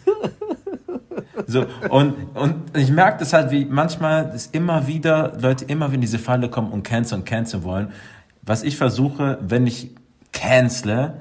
[1.52, 5.96] So, und, und ich merke das halt, wie manchmal ist immer wieder, Leute immer wieder
[5.96, 7.92] in diese Falle kommen und cancel und cancel wollen.
[8.42, 9.92] Was ich versuche, wenn ich
[10.32, 11.16] cancele,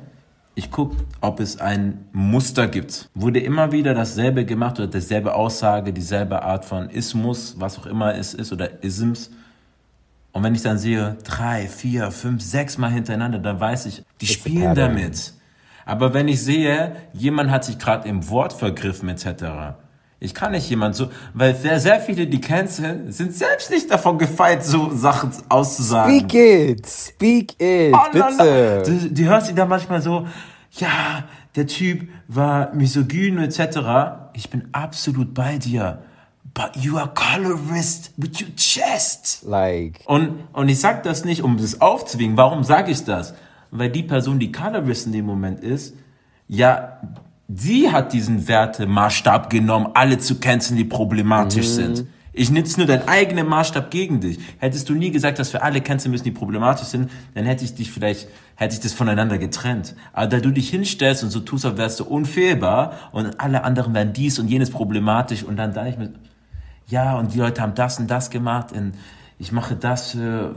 [0.55, 3.09] ich gucke, ob es ein Muster gibt.
[3.15, 8.15] Wurde immer wieder dasselbe gemacht oder dieselbe Aussage, dieselbe Art von Ismus, was auch immer
[8.15, 9.31] es ist, oder Isms.
[10.33, 14.27] Und wenn ich dann sehe, drei, vier, fünf, sechs Mal hintereinander, dann weiß ich, die
[14.27, 15.35] a spielen damit.
[15.87, 19.75] Aber wenn ich sehe, jemand hat sich gerade im Wort vergriffen etc.,
[20.23, 24.19] ich kann nicht jemand so, weil sehr, sehr viele, die canceln, sind selbst nicht davon
[24.19, 26.21] gefeit, so Sachen auszusagen.
[26.21, 26.87] Speak it!
[26.87, 27.95] Speak it!
[27.95, 28.13] Oh.
[28.13, 28.83] Bitte!
[28.85, 30.27] Du, du hörst sie dann manchmal so,
[30.73, 31.25] ja,
[31.57, 34.31] der Typ war misogyn etc.
[34.35, 36.03] Ich bin absolut bei dir.
[36.53, 39.43] But you are colorist with your chest.
[39.47, 42.37] Like, Und, und ich sag das nicht, um das aufzuwiegen.
[42.37, 43.35] Warum sage ich das?
[43.71, 45.95] Weil die Person, die Colorist in dem Moment ist,
[46.49, 47.01] ja,
[47.55, 52.07] sie hat diesen Wertemaßstab genommen, alle zu canceln, die problematisch sind.
[52.33, 54.39] Ich nutze nur deinen eigenen Maßstab gegen dich.
[54.59, 57.75] Hättest du nie gesagt, dass wir alle canceln müssen, die problematisch sind, dann hätte ich
[57.75, 59.97] dich vielleicht, hätte ich das voneinander getrennt.
[60.13, 63.95] Aber da du dich hinstellst und so tust, als wärst du unfehlbar und alle anderen
[63.95, 66.13] wären dies und jenes problematisch und dann da ich mit,
[66.87, 68.93] ja, und die Leute haben das und das gemacht und
[69.39, 70.55] ich mache das für,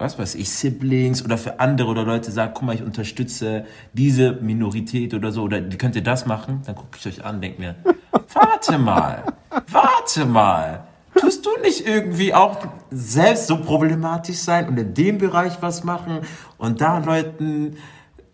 [0.00, 4.32] was weiß ich, Siblings oder für andere oder Leute sagen, guck mal, ich unterstütze diese
[4.32, 7.60] Minorität oder so oder die könnt ihr das machen, dann gucke ich euch an denke
[7.60, 7.74] mir,
[8.32, 9.24] warte mal,
[9.70, 10.84] warte mal.
[11.14, 12.56] Tust du nicht irgendwie auch
[12.90, 16.20] selbst so problematisch sein und in dem Bereich was machen
[16.56, 17.76] und da Leuten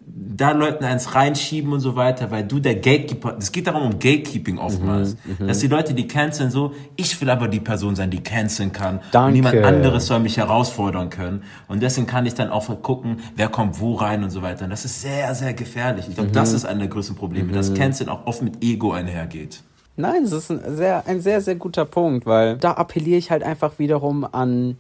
[0.09, 3.93] da Leuten eins reinschieben und so weiter, weil du der Gatekeeper, es geht darum um
[3.99, 8.11] Gatekeeping oftmals, Mhm, dass die Leute, die canceln so, ich will aber die Person sein,
[8.11, 9.01] die canceln kann.
[9.11, 9.27] Danke.
[9.29, 11.43] Und niemand anderes soll mich herausfordern können.
[11.67, 14.65] Und deswegen kann ich dann auch gucken, wer kommt wo rein und so weiter.
[14.65, 16.07] Und das ist sehr, sehr gefährlich.
[16.09, 16.35] Ich glaube, Mhm.
[16.35, 19.63] das ist einer der größten Probleme, dass Canceln auch oft mit Ego einhergeht.
[19.97, 23.43] Nein, das ist ein sehr, ein sehr, sehr guter Punkt, weil da appelliere ich halt
[23.43, 24.77] einfach wiederum an,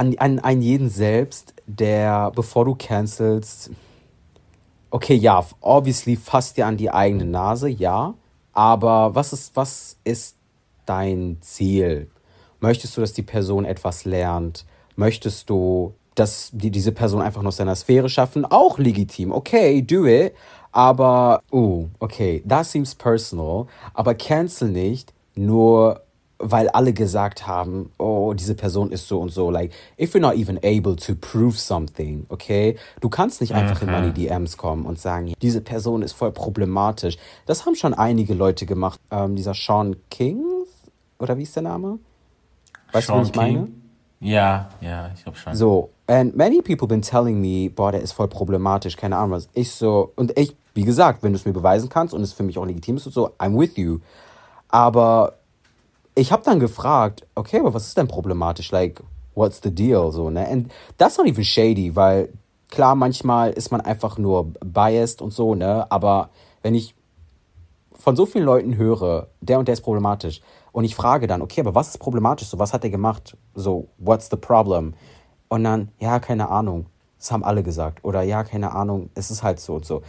[0.00, 3.70] an, an, an jeden selbst, der, bevor du cancelst,
[4.90, 8.14] okay, ja, obviously fasst dir an die eigene Nase, ja,
[8.54, 10.36] aber was ist, was ist
[10.86, 12.08] dein Ziel?
[12.60, 14.64] Möchtest du, dass die Person etwas lernt?
[14.96, 18.46] Möchtest du, dass die, diese Person einfach noch seiner Sphäre schaffen?
[18.46, 20.32] Auch legitim, okay, do it.
[20.72, 23.66] Aber, uh, okay, that seems personal.
[23.92, 26.00] Aber cancel nicht, nur
[26.40, 29.50] weil alle gesagt haben, oh, diese Person ist so und so.
[29.50, 32.76] Like, if you're not even able to prove something, okay?
[33.00, 37.18] Du kannst nicht einfach in meine DMs kommen und sagen, diese Person ist voll problematisch.
[37.46, 38.98] Das haben schon einige Leute gemacht.
[39.10, 40.42] Ähm, dieser Sean King,
[41.18, 41.98] oder wie ist der Name?
[42.92, 43.52] Weißt du, Sean was ich meine?
[43.52, 43.82] King?
[44.20, 45.54] Ja, ja, ich glaube schon.
[45.54, 49.48] So, and many people been telling me, boah, der ist voll problematisch, keine Ahnung was.
[49.52, 52.42] Ich so, und ich, wie gesagt, wenn du es mir beweisen kannst und es für
[52.42, 53.98] mich auch legitim ist und so, I'm with you.
[54.68, 55.39] Aber
[56.14, 58.70] ich habe dann gefragt, okay, aber was ist denn problematisch?
[58.70, 59.02] Like,
[59.34, 60.10] what's the deal?
[60.12, 60.46] So, ne?
[60.46, 62.30] And that's not even shady, weil
[62.70, 65.90] klar, manchmal ist man einfach nur biased und so, ne?
[65.90, 66.30] Aber
[66.62, 66.94] wenn ich
[67.92, 70.40] von so vielen Leuten höre, der und der ist problematisch,
[70.72, 72.48] und ich frage dann, okay, aber was ist problematisch?
[72.48, 73.36] So, was hat er gemacht?
[73.54, 74.94] So, what's the problem?
[75.48, 76.86] Und dann, ja, keine Ahnung.
[77.18, 78.04] Das haben alle gesagt.
[78.04, 80.02] Oder ja, keine Ahnung, es ist halt so und so.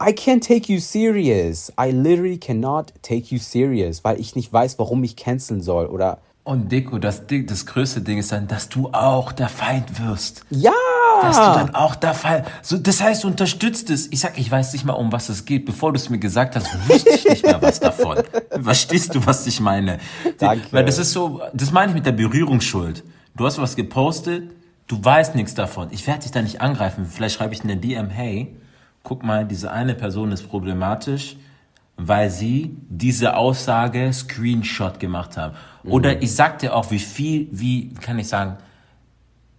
[0.00, 1.72] I can't take you serious.
[1.78, 5.86] I literally cannot take you serious, weil ich nicht weiß, warum ich canceln soll.
[5.86, 10.44] Oder Und Deko, das, das größte Ding ist dann, dass du auch der Feind wirst.
[10.50, 10.72] ja!
[11.22, 12.44] Dass du dann auch der Fall.
[12.60, 14.08] So, das heißt, du unterstützt es.
[14.10, 15.64] Ich sag, ich weiß nicht mal, um was es geht.
[15.64, 18.18] Bevor du es mir gesagt hast, wusste ich nicht mehr was davon.
[18.62, 20.00] Verstehst du, was ich meine?
[20.38, 20.66] Danke.
[20.72, 23.04] Weil das ist so, das meine ich mit der Berührungsschuld.
[23.36, 24.50] Du hast was gepostet,
[24.88, 25.88] du weißt nichts davon.
[25.92, 27.06] Ich werde dich da nicht angreifen.
[27.06, 28.56] Vielleicht schreibe ich in der DM, hey,
[29.04, 31.36] guck mal, diese eine Person ist problematisch,
[31.96, 35.54] weil sie diese Aussage Screenshot gemacht haben.
[35.84, 38.56] Oder ich sag dir auch, wie viel, wie kann ich sagen,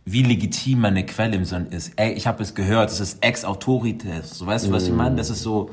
[0.03, 1.93] wie legitim meine Quelle im Sinn ist.
[1.95, 4.37] Ey, ich habe es gehört, das ist ex autoritas.
[4.37, 5.15] So weißt du, was ich meine?
[5.15, 5.69] Das ist so,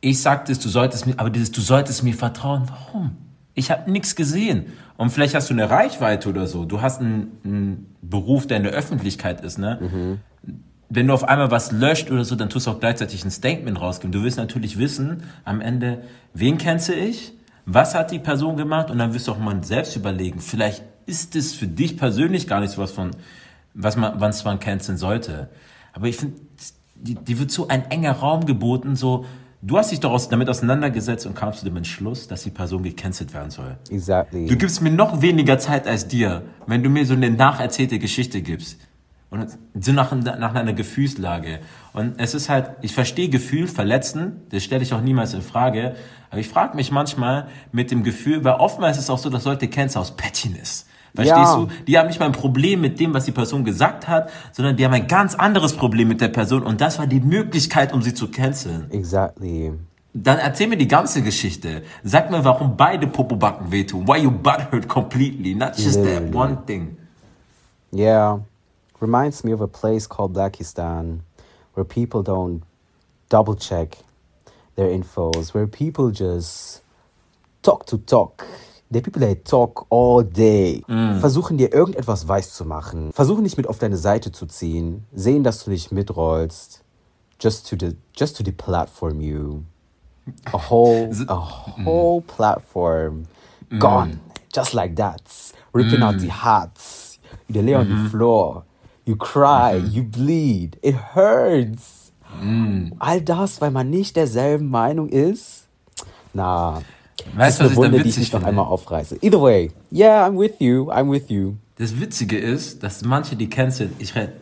[0.00, 2.64] ich sagte es, du solltest mir, aber dieses, du solltest mir vertrauen.
[2.68, 3.16] Warum?
[3.54, 4.66] Ich habe nichts gesehen.
[4.96, 6.64] Und vielleicht hast du eine Reichweite oder so.
[6.64, 10.18] Du hast einen, einen Beruf, der in der Öffentlichkeit ist, ne?
[10.90, 13.80] Wenn du auf einmal was löscht oder so, dann tust du auch gleichzeitig ein Statement
[13.80, 14.12] rausgeben.
[14.12, 17.32] Du willst natürlich wissen, am Ende, wen kennst ich?
[17.66, 18.90] Was hat die Person gemacht?
[18.90, 20.40] Und dann wirst du auch mal selbst überlegen.
[20.40, 23.10] Vielleicht ist es für dich persönlich gar nicht so was von,
[23.74, 25.50] was man, was man canceln sollte.
[25.92, 26.36] Aber ich finde,
[26.94, 29.24] die, die wird so ein enger Raum geboten, so,
[29.62, 32.82] du hast dich doch aus, damit auseinandergesetzt und kamst zu dem Entschluss, dass die Person
[32.82, 33.76] gecancelt werden soll.
[33.90, 34.46] Exactly.
[34.46, 38.42] Du gibst mir noch weniger Zeit als dir, wenn du mir so eine nacherzählte Geschichte
[38.42, 38.78] gibst.
[39.30, 39.46] Und
[39.78, 41.58] so nach, nach einer Gefühlslage.
[41.92, 45.96] Und es ist halt, ich verstehe Gefühl, Verletzen, das stelle ich auch niemals in Frage.
[46.30, 49.44] Aber ich frage mich manchmal mit dem Gefühl, weil oftmals ist es auch so, dass
[49.44, 50.86] Leute canceln aus Pettiness.
[51.14, 51.56] Verstehst Ja.
[51.56, 51.68] du?
[51.86, 54.84] Die haben nicht mal ein Problem mit dem, was die Person gesagt hat, sondern die
[54.84, 58.14] haben ein ganz anderes Problem mit der Person und das war die Möglichkeit, um sie
[58.14, 58.86] zu canceln.
[58.90, 59.72] Exactly.
[60.14, 61.82] Dann erzähl mir die ganze Geschichte.
[62.02, 64.06] Sag mir, warum beide Popobacken wehtun.
[64.08, 66.34] Why you butthurt completely, not just that Literally.
[66.34, 66.96] one thing.
[67.92, 68.40] Yeah.
[69.00, 71.20] Reminds me of a place called Blackistan
[71.74, 72.62] where people don't
[73.28, 73.98] double check
[74.74, 76.82] their infos, where people just
[77.62, 78.46] talk to talk.
[78.90, 80.82] The people that talk all day.
[80.88, 81.20] Mm.
[81.20, 83.12] Versuchen dir irgendetwas weiß zu machen.
[83.12, 85.04] Versuchen dich mit auf deine Seite zu ziehen.
[85.14, 86.82] Sehen, dass du nicht mitrollst.
[87.38, 89.64] Just to the just to deplatform you.
[90.52, 91.36] A whole a
[91.84, 93.26] whole platform
[93.70, 93.78] mm.
[93.78, 94.20] gone.
[94.52, 95.22] Just like that.
[95.74, 96.20] Ripping out mm.
[96.20, 97.18] the hearts.
[97.50, 98.08] They lay on the mm-hmm.
[98.08, 98.64] floor.
[99.08, 100.76] You cry, you bleed.
[100.82, 102.12] It hurts.
[102.98, 105.66] All das, weil man nicht derselben Meinung ist.
[106.34, 106.82] Na,
[107.34, 108.48] Weißt das du, was ist eine ich da Wunde, die ich nicht noch finde?
[108.50, 109.16] einmal aufreiße.
[109.22, 110.90] Either way, yeah, I'm with you.
[110.92, 111.54] I'm with you.
[111.76, 114.34] Das Witzige ist, dass manche die cancel, ich rede,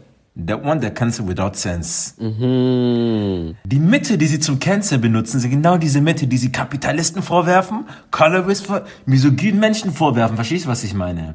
[0.48, 2.14] that one that cancel without sense.
[2.20, 3.54] Mhm.
[3.64, 7.84] Die Mitte, die sie zum Cancel benutzen, sind genau diese Mitte, die sie Kapitalisten vorwerfen,
[8.10, 10.34] Colorist, vor, misogynen Menschen vorwerfen.
[10.34, 11.34] Verstehst du, was ich meine?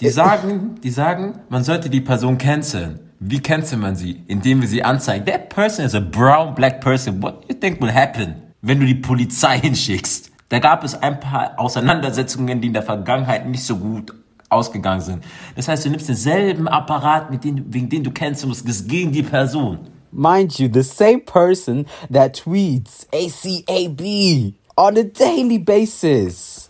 [0.00, 3.00] Die sagen, die sagen, man sollte die Person canceln.
[3.18, 4.22] Wie cancelt man sie?
[4.28, 5.26] Indem wir sie anzeigen.
[5.26, 7.22] That person is a brown black person.
[7.22, 10.30] What do you think will happen, wenn du die Polizei hinschickst?
[10.48, 14.14] Da gab es ein paar Auseinandersetzungen, die in der Vergangenheit nicht so gut
[14.48, 15.24] ausgegangen sind.
[15.54, 19.22] Das heißt, du nimmst denselben Apparat, mit dem, wegen dem du canceln musst, gegen die
[19.22, 19.80] Person.
[20.10, 26.69] Mind you, the same person that tweets ACAB on a daily basis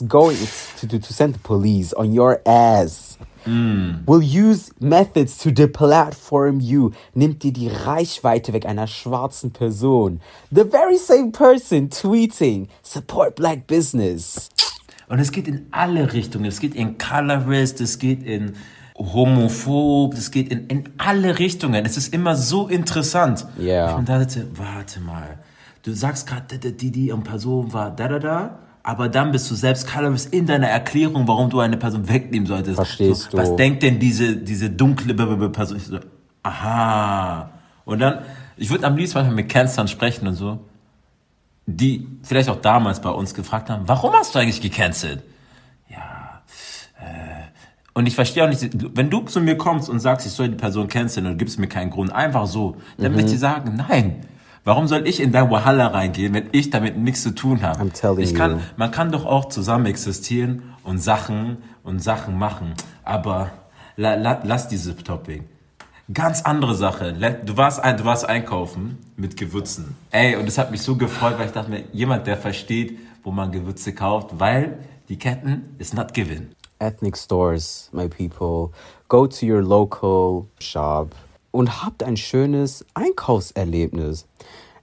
[0.00, 0.36] is going
[0.78, 3.18] to, to, to send the police on your ass.
[4.06, 6.92] Will use methods to deplatform you.
[7.14, 10.20] Nimmt dir die Reichweite weg einer schwarzen Person.
[10.50, 14.50] The very same person tweeting, support black business.
[15.08, 16.44] Und es geht in alle Richtungen.
[16.44, 18.52] Es geht in Colorist, es geht in
[18.98, 21.86] homophob, es geht in, in alle Richtungen.
[21.86, 23.46] Es ist immer so interessant.
[23.56, 23.96] Ja.
[23.96, 25.38] Und da sitze, warte mal.
[25.84, 28.58] Du sagst gerade, die, die und Person war da, da, da.
[28.88, 32.76] Aber dann bist du selbst Colorist in deiner Erklärung, warum du eine Person wegnehmen solltest.
[32.76, 33.56] Verstehst so, Was du.
[33.56, 35.14] denkt denn diese, diese dunkle
[35.50, 35.76] Person?
[35.76, 35.98] Ich so,
[36.42, 37.50] aha.
[37.84, 38.20] Und dann,
[38.56, 40.60] ich würde am liebsten manchmal mit Cancern sprechen und so
[41.70, 45.22] die vielleicht auch damals bei uns gefragt haben, warum hast du eigentlich gecancelt?
[45.90, 46.40] Ja,
[46.98, 47.42] äh,
[47.92, 50.56] und ich verstehe auch nicht, wenn du zu mir kommst und sagst, ich soll die
[50.56, 54.24] Person canceln und gibst mir keinen Grund, einfach so, dann will ich dir sagen, nein.
[54.68, 57.80] Warum soll ich in dein Wahala reingehen, wenn ich damit nichts zu tun habe?
[57.80, 58.58] I'm telling ich kann, you.
[58.76, 63.50] man kann doch auch zusammen existieren und Sachen und Sachen machen, aber
[63.96, 65.44] la, la, lass dieses Topic.
[66.12, 67.14] Ganz andere Sache.
[67.46, 69.96] Du warst, du warst einkaufen mit Gewürzen.
[70.10, 73.30] Ey, und es hat mich so gefreut, weil ich dachte mir, jemand, der versteht, wo
[73.30, 76.50] man Gewürze kauft, weil die Ketten ist not given.
[76.78, 78.76] Ethnic stores, my people.
[79.08, 81.14] Go to your local shop
[81.52, 84.27] und habt ein schönes Einkaufserlebnis.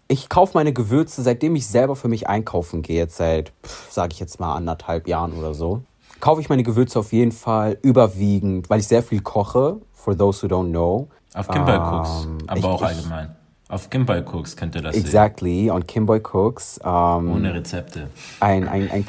[0.08, 3.52] Ich kaufe meine Gewürze, seitdem ich selber für mich einkaufen gehe, jetzt seit,
[3.90, 5.82] sage ich jetzt mal, anderthalb Jahren oder so.
[6.20, 10.44] Kaufe ich meine Gewürze auf jeden Fall überwiegend, weil ich sehr viel koche, for those
[10.44, 11.08] who don't know.
[11.34, 13.36] Auf Kimball Cooks, Ähm, aber ich- auch ich- allgemein.
[13.68, 15.04] Auf Kimball Cooks könnt ihr das sehen.
[15.06, 16.80] Exactly, on Kimboy Cooks.
[16.84, 18.10] Ähm, Ohne Rezepte.
[18.40, 19.06] ein, ein, ein,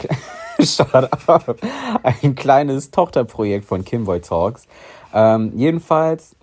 [2.23, 4.67] ein kleines Tochterprojekt von Kimboy Talks.
[5.13, 6.36] Ähm, jedenfalls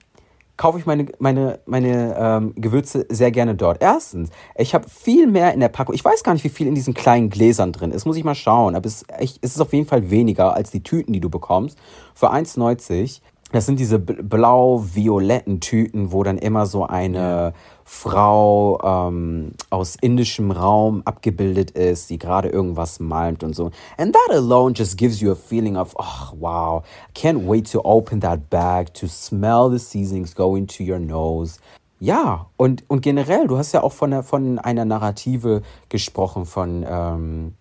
[0.58, 3.82] kaufe ich meine, meine, meine ähm, Gewürze sehr gerne dort.
[3.82, 5.96] Erstens, ich habe viel mehr in der Packung.
[5.96, 8.06] Ich weiß gar nicht, wie viel in diesen kleinen Gläsern drin ist.
[8.06, 8.76] Muss ich mal schauen.
[8.76, 11.30] Aber es, ist echt, es ist auf jeden Fall weniger als die Tüten, die du
[11.30, 11.78] bekommst.
[12.14, 13.22] Für 1,90.
[13.52, 17.54] Das sind diese bl- blau-violetten Tüten, wo dann immer so eine
[17.94, 23.70] Frau ähm, aus indischem Raum abgebildet ist, die gerade irgendwas malmt und so.
[23.98, 27.80] And that alone just gives you a feeling of, oh, wow, I can't wait to
[27.86, 31.60] open that bag, to smell the seasonings go into your nose.
[32.00, 37.54] Ja, und, und generell, du hast ja auch von, von einer Narrative gesprochen, von, ähm,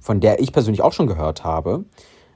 [0.00, 1.84] von der ich persönlich auch schon gehört habe,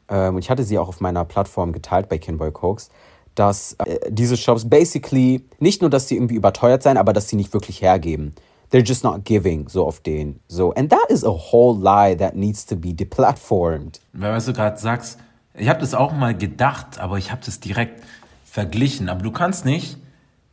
[0.08, 2.90] ähm, und ich hatte sie auch auf meiner Plattform geteilt bei Kinboy Cokes,
[3.34, 7.36] dass äh, diese Shops basically nicht nur, dass sie irgendwie überteuert sein, aber dass sie
[7.36, 8.34] nicht wirklich hergeben.
[8.72, 10.40] They're just not giving, so auf den.
[10.48, 14.00] So, and that is a whole lie that needs to be deplatformed.
[14.14, 15.18] Weil was du gerade sagst,
[15.54, 18.02] ich habe das auch mal gedacht, aber ich habe das direkt
[18.44, 19.08] verglichen.
[19.08, 19.98] Aber du kannst nicht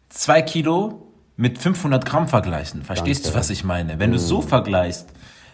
[0.09, 1.07] zwei Kilo
[1.37, 2.83] mit 500 Gramm vergleichen.
[2.83, 3.35] Verstehst Danke.
[3.35, 3.99] du, was ich meine?
[3.99, 5.07] Wenn du so vergleichst,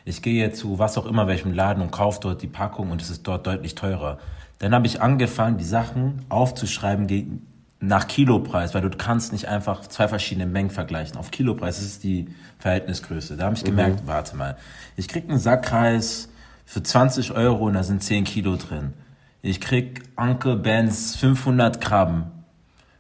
[0.04, 3.10] ich gehe zu was auch immer welchem Laden und kaufe dort die Packung und es
[3.10, 4.18] ist dort deutlich teurer.
[4.60, 7.46] Dann habe ich angefangen, die Sachen aufzuschreiben gegen,
[7.82, 11.18] nach Kilopreis, weil du kannst nicht einfach zwei verschiedene Mengen vergleichen.
[11.18, 13.36] Auf Kilopreis ist die Verhältnisgröße.
[13.38, 14.58] Da habe ich gemerkt, warte mal,
[14.96, 16.30] ich krieg einen Sackreis
[16.66, 18.94] für 20 Euro und da sind 10 Kilo drin.
[19.42, 22.32] ich krieg Uncle Ben's 500 Gramm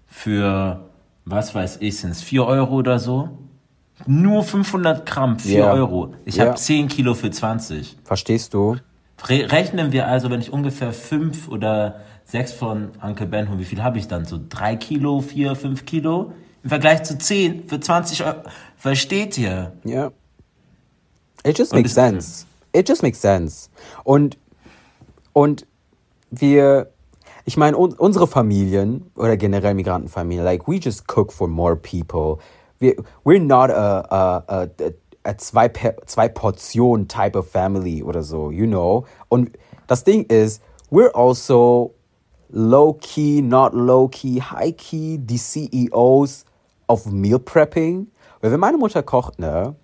[0.05, 0.81] für,
[1.25, 3.29] was weiß ich, sind es 4 Euro oder so?
[4.05, 5.71] Nur 500 Gramm, 4 Ja.
[5.71, 6.13] Euro.
[6.25, 6.45] Ich Ja.
[6.47, 7.97] habe 10 Kilo für 20.
[8.03, 8.75] Verstehst du?
[9.27, 13.65] Re rechnen wir also, wenn ich ungefähr 5 oder 6 von Uncle Ben hole, wie
[13.65, 14.25] viel habe ich dann?
[14.25, 16.33] So 3 Kilo, 4, 5 Kilo?
[16.63, 18.41] Im Vergleich zu 10 für 20 Euro.
[18.77, 19.73] Versteht ihr?
[19.83, 20.11] Ja.
[21.45, 22.45] It just makes es- sense.
[22.73, 23.69] It just makes sense.
[24.03, 24.37] Und,
[25.31, 25.65] und
[26.31, 26.91] wir,
[27.45, 32.39] ich meine, un, unsere Familien oder generell Migrantenfamilien, like, we just cook for more people.
[32.79, 34.91] Wir, we're not a, a, a, a
[35.37, 39.05] zwei, Pe- zwei Portion type of family oder so, you know.
[39.29, 39.51] Und
[39.87, 40.61] das Ding ist,
[40.91, 41.93] we're also
[42.49, 46.45] low key, not low key, high key, die CEOs
[46.87, 48.07] of Meal Prepping.
[48.41, 49.75] Weil wenn meine Mutter kocht, ne,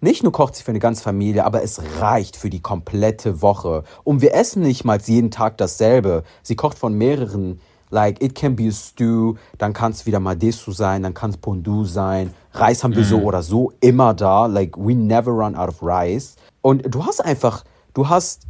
[0.00, 3.84] nicht nur kocht sie für eine ganze Familie, aber es reicht für die komplette Woche.
[4.02, 6.24] Und wir essen nicht mal jeden Tag dasselbe.
[6.42, 7.60] Sie kocht von mehreren,
[7.92, 11.36] like, it can be a stew, dann kann es wieder Madesu sein, dann kann es
[11.36, 12.34] Pondu sein.
[12.52, 14.46] Reis haben wir so oder so immer da.
[14.46, 16.36] Like, we never run out of rice.
[16.62, 17.64] Und du hast einfach,
[17.94, 18.46] du hast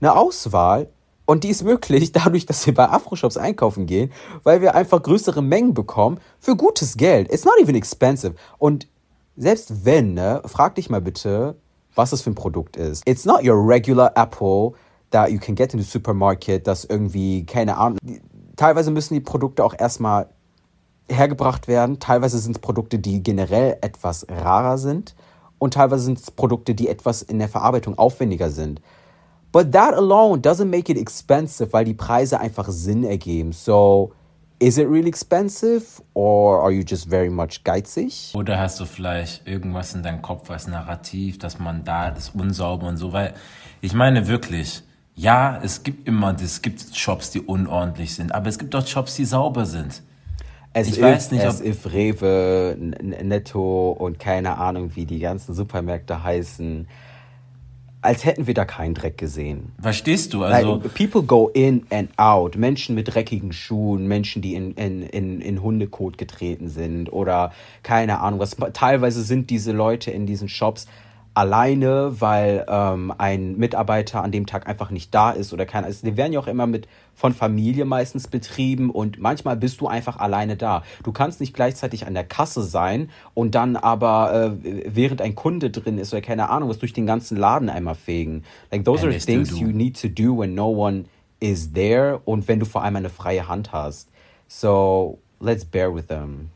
[0.00, 0.88] eine Auswahl
[1.24, 4.12] und die ist möglich dadurch, dass wir bei Afro-Shops einkaufen gehen,
[4.42, 7.32] weil wir einfach größere Mengen bekommen für gutes Geld.
[7.32, 8.34] It's not even expensive.
[8.58, 8.86] Und
[9.36, 11.56] selbst wenn, ne, frag dich mal bitte,
[11.94, 13.02] was das für ein Produkt ist.
[13.06, 14.72] It's not your regular apple
[15.10, 17.98] that you can get in the supermarket, das irgendwie, keine Ahnung.
[18.62, 20.28] Teilweise müssen die Produkte auch erstmal
[21.08, 21.98] hergebracht werden.
[21.98, 25.16] Teilweise sind es Produkte, die generell etwas rarer sind.
[25.58, 28.80] Und teilweise sind es Produkte, die etwas in der Verarbeitung aufwendiger sind.
[29.50, 33.50] But that alone doesn't make it expensive, weil die Preise einfach Sinn ergeben.
[33.50, 34.12] So,
[34.60, 38.32] is it really expensive or are you just very much geizig?
[38.32, 42.86] Oder hast du vielleicht irgendwas in deinem Kopf als Narrativ, dass man da das unsauber
[42.86, 43.34] und so, weil
[43.80, 44.84] ich meine wirklich,
[45.22, 49.14] ja, es gibt immer, es gibt Shops, die unordentlich sind, aber es gibt auch Shops,
[49.14, 50.02] die sauber sind.
[50.74, 55.20] As Ich if, weiß nicht, as ob- if Rewe, Netto und keine Ahnung, wie die
[55.20, 56.88] ganzen Supermärkte heißen,
[58.00, 59.70] als hätten wir da keinen Dreck gesehen.
[59.80, 60.42] Verstehst du?
[60.42, 62.56] Also, like, people go in and out.
[62.56, 67.52] Menschen mit dreckigen Schuhen, Menschen, die in, in, in, in Hundekot getreten sind oder
[67.84, 68.56] keine Ahnung was.
[68.72, 70.88] Teilweise sind diese Leute in diesen Shops
[71.34, 76.04] alleine, weil ähm, ein Mitarbeiter an dem Tag einfach nicht da ist oder keiner ist.
[76.04, 80.18] Die werden ja auch immer mit von Familie meistens betrieben und manchmal bist du einfach
[80.18, 80.82] alleine da.
[81.04, 85.70] Du kannst nicht gleichzeitig an der Kasse sein und dann aber äh, während ein Kunde
[85.70, 88.44] drin ist oder keine Ahnung was durch den ganzen Laden einmal fegen.
[88.70, 89.56] Like those are Endlich things du.
[89.56, 91.04] you need to do when no one
[91.40, 94.08] is there und wenn du vor allem eine freie Hand hast.
[94.48, 96.50] So let's bear with them.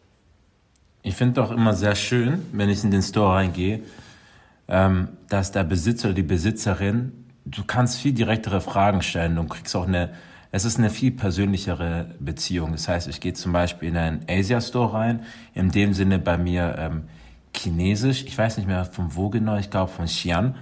[1.02, 3.80] ich finde doch immer sehr schön, wenn ich in den Store reingehe,
[4.66, 7.12] dass der Besitzer oder die Besitzerin,
[7.44, 10.10] du kannst viel direktere Fragen stellen und kriegst auch eine,
[10.50, 12.72] es ist eine viel persönlichere Beziehung.
[12.72, 15.20] Das heißt, ich gehe zum Beispiel in einen Asia-Store rein,
[15.54, 17.04] in dem Sinne bei mir ähm,
[17.54, 20.54] Chinesisch, ich weiß nicht mehr von wo genau, ich glaube von Xi'an,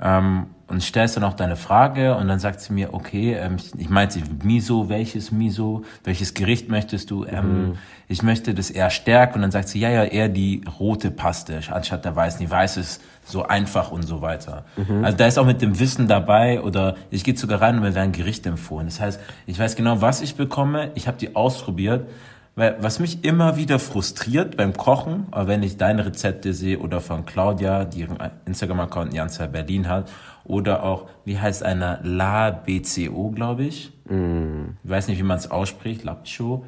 [0.00, 3.72] ähm, und stellst dann auch deine Frage und dann sagt sie mir, okay, ähm, ich,
[3.78, 7.24] ich meinte Miso, welches Miso, welches Gericht möchtest du?
[7.24, 7.74] Ähm,
[8.08, 11.60] Ich möchte das eher stärken und dann sagt sie, ja, ja, eher die rote Paste
[11.70, 12.40] anstatt der weißen.
[12.40, 14.64] Die weiße ist so einfach und so weiter.
[15.04, 17.94] Also da ist auch mit dem Wissen dabei oder ich gehe sogar rein und mir
[17.94, 18.86] werden Gerichte empfohlen.
[18.86, 22.08] Das heißt, ich weiß genau, was ich bekomme, ich habe die ausprobiert
[22.56, 27.02] weil was mich immer wieder frustriert beim Kochen, aber wenn ich deine Rezepte sehe oder
[27.02, 30.10] von Claudia, die ihren Instagram-Account Janza Berlin hat,
[30.44, 33.92] oder auch, wie heißt einer, La BCO, glaube ich.
[34.84, 36.64] Ich weiß nicht, wie man es ausspricht, Lapcho.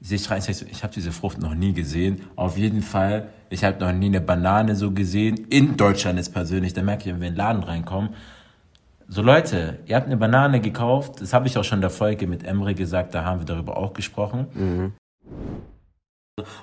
[0.00, 2.22] Ich, rein, ich, ich habe diese Frucht noch nie gesehen.
[2.36, 5.46] Auf jeden Fall, ich habe noch nie eine Banane so gesehen.
[5.50, 8.10] In Deutschland jetzt persönlich, da merke ich, wenn wir in den Laden reinkommen,
[9.08, 12.26] so Leute, ihr habt eine Banane gekauft, das habe ich auch schon in der Folge
[12.26, 14.94] mit Emre gesagt, da haben wir darüber auch gesprochen.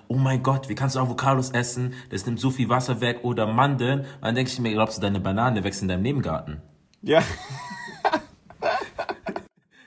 [0.08, 1.94] Oh mein Gott, wie kannst du Avocados essen?
[2.10, 4.02] Das nimmt so viel Wasser weg oder Mandeln.
[4.02, 6.62] Und dann denke ich mir, glaubst du, deine Banane wächst in deinem Nebengarten?
[7.02, 7.24] Ja.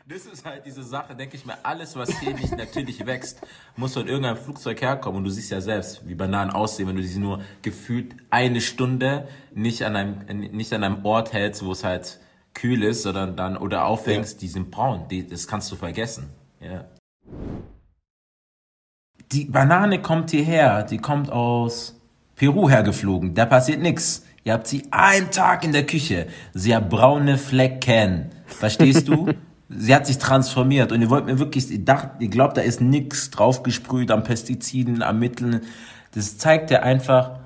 [0.06, 3.40] Das ist halt diese Sache, denke ich mir, alles, was hier nicht natürlich wächst,
[3.74, 5.18] muss von irgendeinem Flugzeug herkommen.
[5.18, 9.26] Und du siehst ja selbst, wie Bananen aussehen, wenn du sie nur gefühlt eine Stunde
[9.54, 10.18] nicht an einem,
[10.52, 12.20] nicht an einem Ort hältst, wo es halt
[12.54, 15.06] kühl ist, sondern dann, oder aufhängst, die sind braun.
[15.10, 16.30] Die, das kannst du vergessen.
[16.60, 16.84] Ja.
[19.32, 22.00] Die Banane kommt hierher, die kommt aus
[22.36, 23.34] Peru hergeflogen.
[23.34, 24.24] Da passiert nichts.
[24.44, 26.28] Ihr habt sie einen Tag in der Küche.
[26.52, 28.30] Sie hat braune Flecken.
[28.46, 29.32] Verstehst du?
[29.68, 32.80] sie hat sich transformiert und ihr wollt mir wirklich, ihr, dacht, ihr glaubt, da ist
[32.80, 35.62] nichts draufgesprüht an Pestiziden, an Mitteln.
[36.12, 37.38] Das zeigt ja einfach,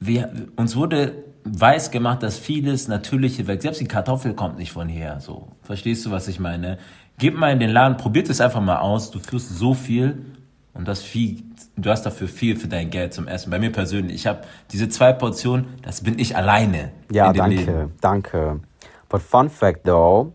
[0.00, 4.88] wir, uns wurde weiß gemacht, dass vieles Natürliche weg, selbst die Kartoffel kommt nicht von
[4.88, 5.20] her.
[5.20, 6.78] So, verstehst du, was ich meine?
[7.18, 9.10] Gib mal in den Laden, probiert es einfach mal aus.
[9.10, 10.24] Du führst so viel
[10.72, 11.42] und das viel,
[11.76, 13.50] du hast dafür viel für dein Geld zum Essen.
[13.50, 14.40] Bei mir persönlich, ich habe
[14.72, 16.90] diese zwei Portionen, das bin ich alleine.
[17.12, 17.92] Ja, danke, Leben.
[18.00, 18.60] danke.
[19.08, 20.32] But fun fact though,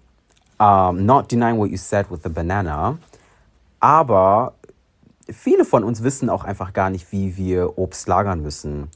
[0.60, 2.98] um, not denying what you said with the banana,
[3.82, 4.54] aber
[5.30, 8.90] viele von uns wissen auch einfach gar nicht, wie wir Obst lagern müssen.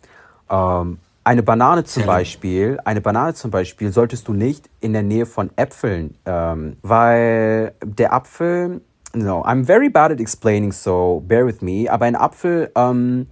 [0.49, 2.05] Ähm, eine Banane zum.
[2.05, 7.73] Beispiel, eine Banane zum Beispiel solltest du nicht in der Nähe von Äpfeln, ähm, weil
[7.83, 8.81] der Apfel,
[9.13, 13.27] no, I'm very bad at explaining, so bear with me, aber ein Apfel, ähm,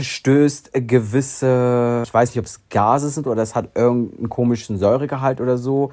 [0.00, 5.40] stößt gewisse, ich weiß nicht, ob es Gase sind oder es hat irgendeinen komischen Säuregehalt
[5.40, 5.92] oder so,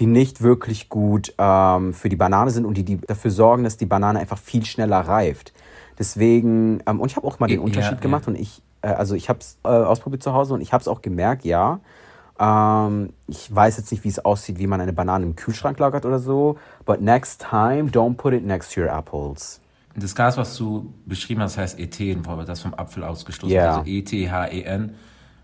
[0.00, 3.76] die nicht wirklich gut ähm, für die Banane sind und die, die dafür sorgen, dass
[3.76, 5.52] die Banane einfach viel schneller reift.
[5.98, 8.00] Deswegen, ähm, und ich habe auch mal den Ja, Unterschied ja.
[8.00, 10.80] gemacht und ich, äh, also ich habe es äh, ausprobiert zu Hause und ich habe
[10.80, 11.80] es auch gemerkt, ja.
[12.38, 16.04] Ähm, ich weiß jetzt nicht, wie es aussieht, wie man eine Banane im Kühlschrank lagert
[16.04, 19.60] oder so, but next time, don't put it next to your apples.
[19.96, 23.78] Das Gas, was du beschrieben hast, heißt Ethen, das vom Apfel ausgestoßen Ja.
[23.78, 24.94] Also E-T-H-E-N.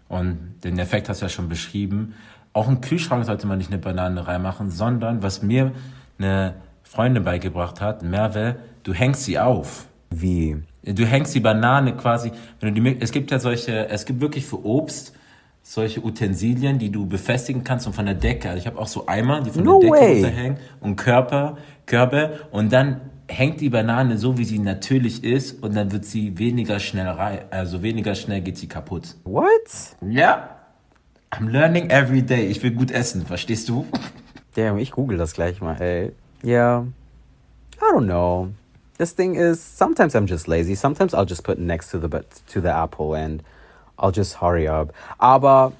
[0.08, 2.14] Und den Effekt hast du ja schon beschrieben.
[2.52, 5.72] Auch im Kühlschrank sollte man nicht eine Banane reinmachen, sondern was mir
[6.18, 9.86] eine Freundin beigebracht hat, Merve, du hängst sie auf.
[10.12, 10.56] Wie?
[10.84, 14.44] Du hängst die Banane quasi, wenn du die, es gibt ja solche, es gibt wirklich
[14.44, 15.14] für Obst
[15.62, 18.48] solche Utensilien, die du befestigen kannst und von der Decke.
[18.48, 20.14] Also ich habe auch so Eimer, die von No der Decke way.
[20.14, 21.56] runterhängen und Körper,
[21.86, 26.36] Körbe und dann hängt die Banane so, wie sie natürlich ist und dann wird sie
[26.38, 29.14] weniger schnell rei also weniger schnell geht sie kaputt.
[29.24, 29.46] What?
[30.06, 30.48] Ja.
[31.30, 32.46] I'm learning every day.
[32.46, 33.86] Ich will gut essen, verstehst du?
[34.54, 36.12] Damn, ich google das gleich mal, ey.
[36.44, 36.86] Yeah.
[37.78, 38.48] I don't know.
[38.98, 40.74] This thing is sometimes I'm just lazy.
[40.74, 43.42] Sometimes I'll just put next to the to the apple and
[43.98, 44.92] I'll just hurry up.
[45.18, 45.72] Aber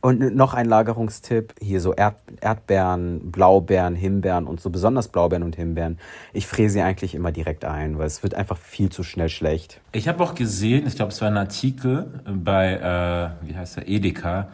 [0.00, 5.56] und noch ein Lagerungstipp, hier so Erd Erdbeeren, Blaubeeren, Himbeeren und so besonders Blaubeeren und
[5.56, 5.98] Himbeeren.
[6.32, 9.80] Ich fräse sie eigentlich immer direkt ein, weil es wird einfach viel zu schnell schlecht.
[9.92, 13.88] Ich habe auch gesehen, ich glaube, es war ein Artikel bei, äh, wie heißt der,
[13.88, 14.48] Edeka.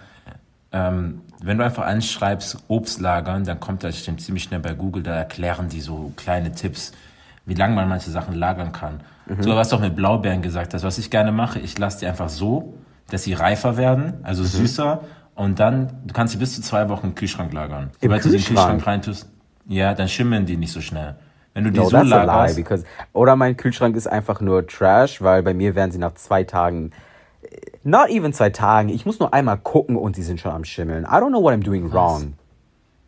[0.73, 5.15] Ähm, wenn du einfach anschreibst, Obst lagern, dann kommt das ziemlich schnell bei Google, da
[5.15, 6.93] erklären die so kleine Tipps,
[7.47, 9.01] wie lange man manche Sachen lagern kann.
[9.41, 12.07] So was du auch mit Blaubeeren gesagt hast, was ich gerne mache, ich lasse die
[12.07, 12.75] einfach so,
[13.11, 15.01] dass sie reifer werden, also süßer,
[15.35, 17.91] und dann, du kannst sie bis zu zwei Wochen im Kühlschrank lagern.
[18.01, 18.69] Im Sobald du sie in den Kühlschrank?
[18.73, 19.31] Kühlschrank reintust,
[19.67, 21.17] ja, dann schimmeln die nicht so schnell.
[21.55, 25.43] Wenn du die No, so lagerst, because oder mein Kühlschrank ist einfach nur Trash, weil
[25.43, 26.91] bei mir werden sie nach zwei Tagen,
[27.83, 31.05] not even zwei Tagen, ich muss nur einmal gucken und sie sind schon am Schimmeln.
[31.05, 32.35] I don't know what I'm doing wrong.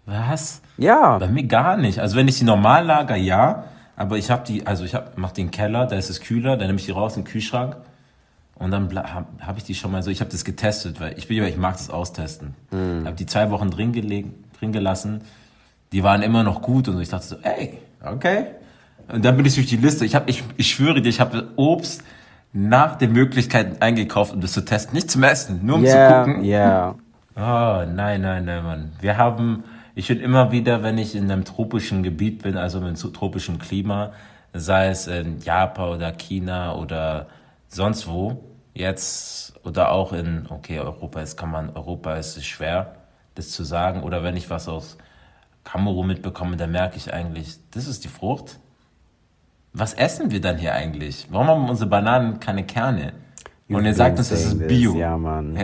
[0.07, 0.63] was?
[0.79, 1.99] Ja, Bei mir gar nicht.
[1.99, 3.65] Also wenn ich die normal lager, ja.
[3.97, 6.67] Aber ich habe die, also ich hab, mach den Keller, da ist es kühler, dann
[6.67, 7.77] nehme ich die raus in den Kühlschrank
[8.55, 11.29] und dann habe hab ich die schon mal so, ich habe das getestet, weil ich
[11.29, 12.55] bin ja, ich mag das austesten.
[12.71, 13.07] Mm.
[13.07, 15.23] Habe die zwei Wochen drin, gelegen, drin gelassen,
[15.93, 17.01] die waren immer noch gut und so.
[17.01, 18.47] ich dachte so, ey, okay.
[19.09, 20.05] Und dann bin ich durch die Liste.
[20.05, 22.03] Ich habe, ich, ich schwöre dir, ich habe Obst
[22.53, 26.25] nach den Möglichkeiten eingekauft, um das zu testen, nicht zum Essen, nur um zu yeah,
[26.25, 26.45] gucken.
[26.45, 26.95] yeah.
[27.37, 28.93] Oh, nein, nein, nein, Mann.
[29.01, 29.65] Wir haben,
[29.97, 33.59] ich bin immer wieder, wenn ich in einem tropischen Gebiet bin, also im so- tropischen
[33.59, 34.13] Klima,
[34.53, 37.27] sei es in Japan oder China oder
[37.69, 38.45] sonst wo,
[38.75, 42.95] jetzt oder auch in, okay, Europa ist, kann man, Europa ist es schwer,
[43.35, 44.97] das zu sagen, oder wenn ich was aus
[45.65, 48.61] Kamerun mitbekomme, dann merke ich eigentlich, das ist die Frucht.
[49.73, 51.27] Was essen wir dann hier eigentlich?
[51.31, 53.13] Warum haben unsere Bananen keine Kerne?
[53.69, 54.69] Und You've ihr sagt uns, das ist.
[54.69, 54.95] Bio.
[54.95, 55.59] Ja, Mann.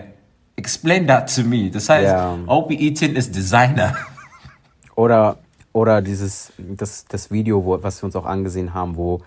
[0.57, 1.71] Explain that to me.
[1.71, 2.37] Das heißt, Ja.
[2.47, 3.95] all we eating is designer.
[4.95, 5.39] Oder,
[5.73, 9.21] oder dieses, das, das Video, wo, was wir uns auch angesehen haben, wo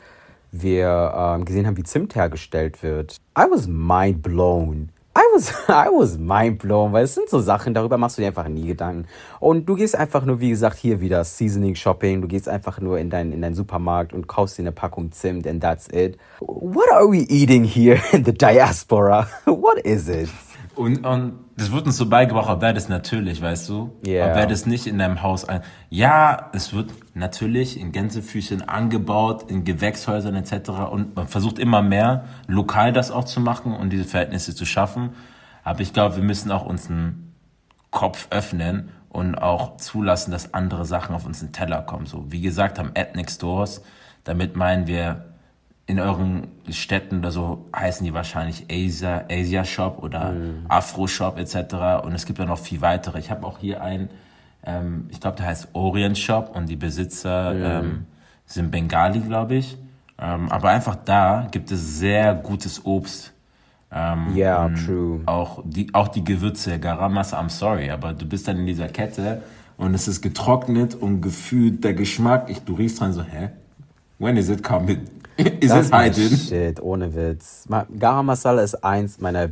[0.51, 3.17] wir ähm, gesehen haben, wie Zimt hergestellt wird.
[3.37, 4.89] I was mind blown.
[5.17, 8.27] I was, I was mind blown, weil es sind so Sachen, darüber machst du dir
[8.27, 9.07] einfach nie Gedanken.
[9.39, 12.99] Und du gehst einfach nur, wie gesagt, hier wieder Seasoning Shopping, du gehst einfach nur
[12.99, 16.17] in deinen in deinen Supermarkt und kaufst dir eine Packung Zimt and that's it.
[16.39, 19.27] What are we eating here in the diaspora?
[19.45, 20.29] What is it?
[20.75, 23.93] Und, und das wird uns so beigebracht, aber wäre das natürlich, weißt du?
[24.05, 24.25] Ja.
[24.25, 25.61] Aber wäre das nicht in deinem Haus ein.
[25.89, 30.69] Ja, es wird natürlich in Gänsefüßchen angebaut, in Gewächshäusern etc.
[30.91, 35.11] Und man versucht immer mehr, lokal das auch zu machen und diese Verhältnisse zu schaffen.
[35.63, 37.33] Aber ich glaube, wir müssen auch unseren
[37.89, 42.05] Kopf öffnen und auch zulassen, dass andere Sachen auf unseren Teller kommen.
[42.05, 43.81] So, wie gesagt, haben Ethnic Stores.
[44.25, 45.34] Damit meinen wir,
[45.87, 50.33] in euren Städten oder so heißen die wahrscheinlich Asia, Asia Shop oder
[50.67, 52.03] Afro Shop etc.
[52.03, 53.19] Und es gibt ja noch viel weitere.
[53.19, 54.09] Ich habe auch hier einen,
[54.65, 58.05] ähm, ich glaube, der heißt Orient Shop und die Besitzer ähm,
[58.47, 59.77] sind Bengali, glaube ich.
[60.17, 63.33] Ähm, aber einfach da gibt es sehr gutes Obst.
[63.91, 65.21] Ähm, Yeah, und true.
[65.27, 68.87] Auch die, auch die Gewürze, Garam Masala, I'm sorry, aber du bist dann in dieser
[68.87, 69.43] Kette
[69.77, 73.49] und es ist getrocknet und gefühlt der Geschmack, ich, du riechst dran so, hä?
[74.17, 75.01] When is it coming?
[75.61, 76.37] Das ist mein hiding?
[76.37, 77.67] Shit, ohne Witz.
[77.99, 79.49] Garam Masala ist eins meiner.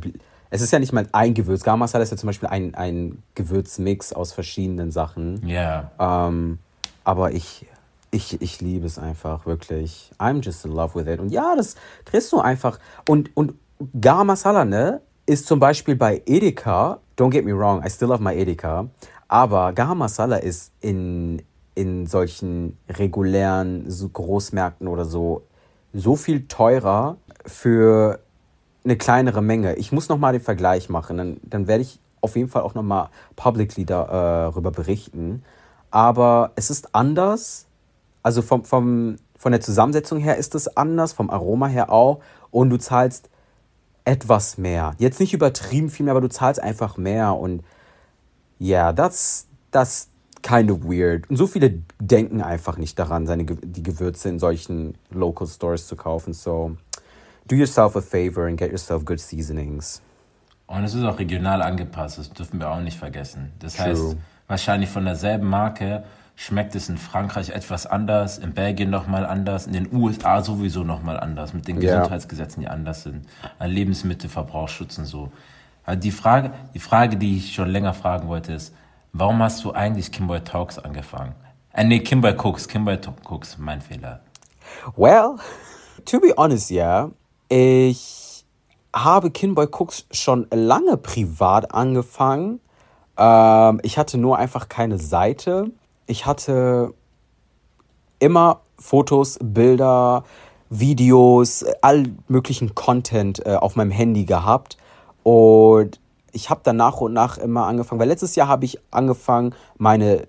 [0.50, 1.62] Es ist ja nicht mal ein Gewürz.
[1.62, 5.46] Garam Masala ist ja zum Beispiel ein, ein Gewürzmix aus verschiedenen Sachen.
[5.46, 5.90] Ja.
[5.98, 6.58] Ähm,
[7.02, 7.66] aber ich,
[8.10, 10.10] ich, ich liebe es einfach, wirklich.
[10.18, 11.20] I'm just in love with it.
[11.20, 11.74] Und ja, das
[12.04, 12.78] kriegst du einfach.
[13.08, 13.54] Und, und
[14.00, 18.22] Garam Masala, ne, ist zum Beispiel bei Edeka, don't get me wrong, I still love
[18.22, 18.88] my Edeka,
[19.28, 21.42] aber Garam Masala ist in,
[21.74, 25.42] in solchen regulären Großmärkten oder so
[25.94, 27.16] so viel teurer
[27.46, 28.20] für
[28.84, 29.76] eine kleinere Menge.
[29.76, 33.08] Ich muss nochmal den Vergleich machen, dann, dann werde ich auf jeden Fall auch nochmal
[33.36, 35.42] publicly darüber berichten.
[35.90, 37.66] Aber es ist anders,
[38.22, 42.20] also vom, vom, von der Zusammensetzung her ist es anders, vom Aroma her auch.
[42.50, 43.28] Und du zahlst
[44.04, 44.94] etwas mehr.
[44.98, 47.34] Jetzt nicht übertrieben viel mehr, aber du zahlst einfach mehr.
[47.36, 47.62] Und
[48.58, 50.08] ja, that's, that's
[50.44, 51.28] kind of weird.
[51.28, 55.96] Und so viele denken einfach nicht daran, seine, die Gewürze in solchen Local Stores zu
[55.96, 56.32] kaufen.
[56.32, 56.76] So,
[57.48, 60.00] do yourself a favor and get yourself good seasonings.
[60.66, 63.52] Und es ist auch regional angepasst, das dürfen wir auch nicht vergessen.
[63.58, 63.86] Das True.
[63.86, 64.16] heißt,
[64.46, 66.04] wahrscheinlich von derselben Marke
[66.36, 71.18] schmeckt es in Frankreich etwas anders, in Belgien nochmal anders, in den USA sowieso nochmal
[71.18, 71.80] anders, mit den.
[71.80, 73.26] Gesundheitsgesetzen, die anders sind,
[73.58, 75.30] an Lebensmittelverbrauchsschutz und so.
[75.96, 78.74] Die Frage, die Frage, die ich schon länger fragen wollte, ist,
[79.14, 81.34] warum hast du eigentlich Kimboy Talks angefangen?
[81.72, 82.98] Äh, nee, Kimboy Cooks, Kimboy
[83.28, 84.20] Cooks, mein Fehler.
[84.96, 85.36] Well,
[86.04, 87.10] to be honest, ja,
[87.48, 88.44] ich
[88.94, 92.60] habe Kinboy Cooks schon lange privat angefangen.
[93.16, 95.70] Ähm, ich hatte nur einfach keine Seite.
[96.06, 96.92] Ich hatte
[98.18, 100.24] immer Fotos, Bilder,
[100.70, 104.76] Videos, all möglichen Content äh, auf meinem Handy gehabt.
[105.22, 106.00] Und
[106.34, 110.26] ich habe dann nach und nach immer angefangen, weil letztes Jahr habe ich angefangen, meine,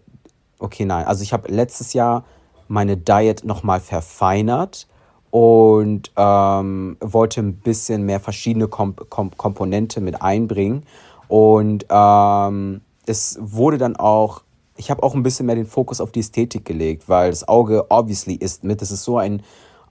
[0.59, 2.23] okay, nein, also ich habe letztes Jahr
[2.67, 4.87] meine Diet nochmal verfeinert
[5.31, 10.83] und ähm, wollte ein bisschen mehr verschiedene Komp Komp Komponente mit einbringen.
[11.27, 14.43] Und ähm, es wurde dann auch,
[14.77, 17.87] ich habe auch ein bisschen mehr den Fokus auf die Ästhetik gelegt, weil das Auge
[17.89, 18.81] obviously ist mit.
[18.81, 19.41] Das ist so ein,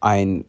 [0.01, 0.45] ein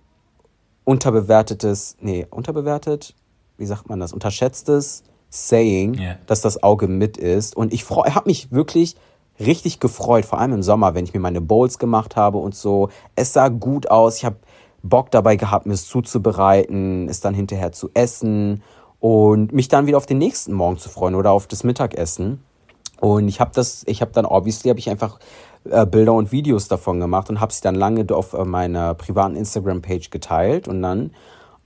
[0.84, 3.16] unterbewertetes, nee, unterbewertet,
[3.57, 5.03] wie sagt man das, unterschätztes
[5.36, 6.16] Saying, Ja.
[6.28, 7.56] dass das Auge mit ist.
[7.56, 8.96] Und ich habe mich wirklich
[9.40, 12.90] richtig gefreut, vor allem im Sommer, wenn ich mir meine Bowls gemacht habe und so.
[13.16, 14.18] Es sah gut aus.
[14.18, 14.38] Ich habe
[14.82, 18.62] Bock dabei gehabt, mir es zuzubereiten, es dann hinterher zu essen
[19.00, 22.44] und mich dann wieder auf den nächsten Morgen zu freuen oder auf das Mittagessen.
[23.02, 25.20] Und ich habe das, ich habe dann obviously habe ich einfach
[25.70, 29.36] äh, Bilder und Videos davon gemacht und habe sie dann lange auf äh, meiner privaten
[29.36, 31.12] Instagram-Page geteilt und dann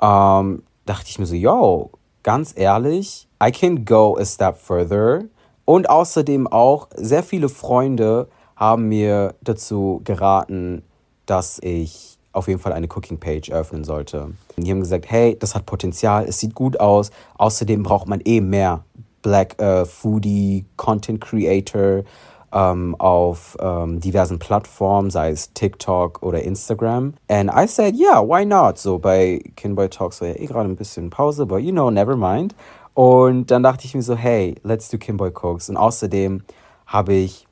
[0.02, 1.92] ähm, dachte ich mir so, yo,
[2.24, 5.24] ganz ehrlich, I can go a step further.
[5.66, 10.84] Und außerdem auch sehr viele Freunde haben mir dazu geraten,
[11.26, 14.32] dass ich auf jeden Fall eine Cooking-Page öffnen sollte.
[14.58, 17.12] Die haben gesagt, hey, das hat Potenzial, es sieht gut aus.
[17.38, 18.84] Außerdem braucht man eh mehr
[19.22, 22.04] Black äh, Foodie, Content Creator
[22.52, 27.14] ähm, auf ähm, diversen Plattformen, sei es TikTok oder Instagram.
[27.28, 28.78] And I said, yeah, why not?
[28.78, 32.16] So bei Kinboy Talks war ja eh gerade ein bisschen Pause, but you know, never
[32.16, 32.56] mind.
[32.94, 35.70] Und dann dachte ich mir so, hey, let's do Kimboy Cooks.
[35.70, 36.44] Und außerdem
[36.86, 37.48] habe ich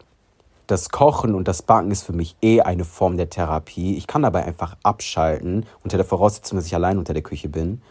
[0.68, 3.96] das Kochen und das Backen ist für mich eh eine Form der Therapie.
[3.98, 7.82] Ich kann dabei einfach abschalten, unter der Voraussetzung, dass ich allein unter der Küche bin.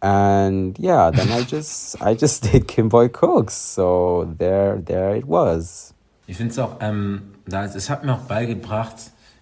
[0.00, 3.74] And yeah, then I just I just did Kimboy Cooks.
[3.74, 5.94] So there there it was.
[6.26, 8.96] Ich finde es auch, ähm, da- es hat mir auch beigebracht,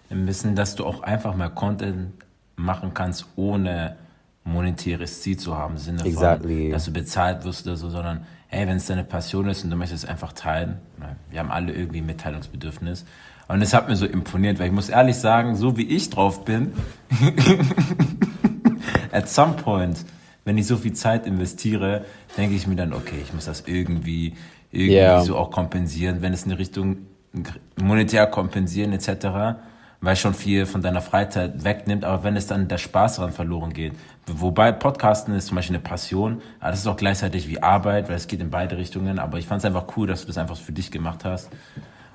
[0.09, 2.11] ein bisschen, dass du auch einfach mal Content
[2.55, 3.95] machen kannst, ohne
[4.43, 6.69] monetäres Ziel zu haben, im Sinne von, Exactly.
[6.69, 9.75] dass du bezahlt wirst oder so, sondern hey, wenn es deine Passion ist und du
[9.75, 13.05] möchtest es einfach teilen, na, wir haben alle irgendwie ein Mitteilungsbedürfnis.
[13.47, 16.45] Und es hat mir so imponiert, weil ich muss ehrlich sagen, so wie ich drauf
[16.45, 16.73] bin,
[19.11, 20.05] at some point,
[20.45, 22.05] wenn ich so viel Zeit investiere,
[22.37, 24.35] denke ich mir dann, okay, ich muss das irgendwie,
[24.75, 25.21] irgendwie Ja.
[25.21, 26.97] so auch kompensieren, wenn es in die Richtung
[27.81, 29.57] monetär kompensieren etc.,
[30.01, 33.73] weil schon viel von deiner Freizeit wegnimmt, aber wenn es dann der Spaß daran verloren
[33.73, 33.93] geht,
[34.27, 38.15] wobei Podcasten ist zum Beispiel eine Passion, aber das ist auch gleichzeitig wie Arbeit, weil
[38.15, 40.57] es geht in beide Richtungen, aber ich fand es einfach cool, dass du das einfach
[40.57, 41.49] für dich gemacht hast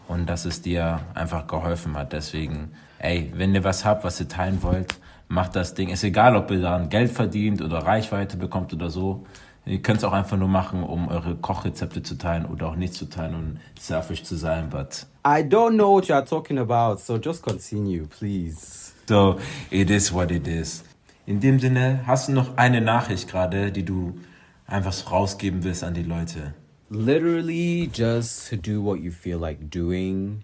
[0.07, 2.13] und dass es dir einfach geholfen hat.
[2.13, 4.95] Deswegen, ey, wenn ihr was habt, was ihr teilen wollt,
[5.29, 5.89] macht das Ding.
[5.89, 9.25] Ist egal, ob ihr daran Geld verdient oder Reichweite bekommt oder so.
[9.67, 12.95] Ihr könnt es auch einfach nur machen, um eure Kochrezepte zu teilen oder auch nicht
[12.95, 14.71] zu teilen und selfish zu sein.
[14.71, 18.93] But I don't know what you're talking about, so just continue, please.
[19.09, 19.39] so,
[19.71, 20.85] it is what it is.
[21.27, 24.19] In dem Sinne, hast du noch eine Nachricht gerade, die du
[24.67, 26.55] einfach so rausgeben willst an die Leute?
[26.91, 30.43] literally just do what you feel like doing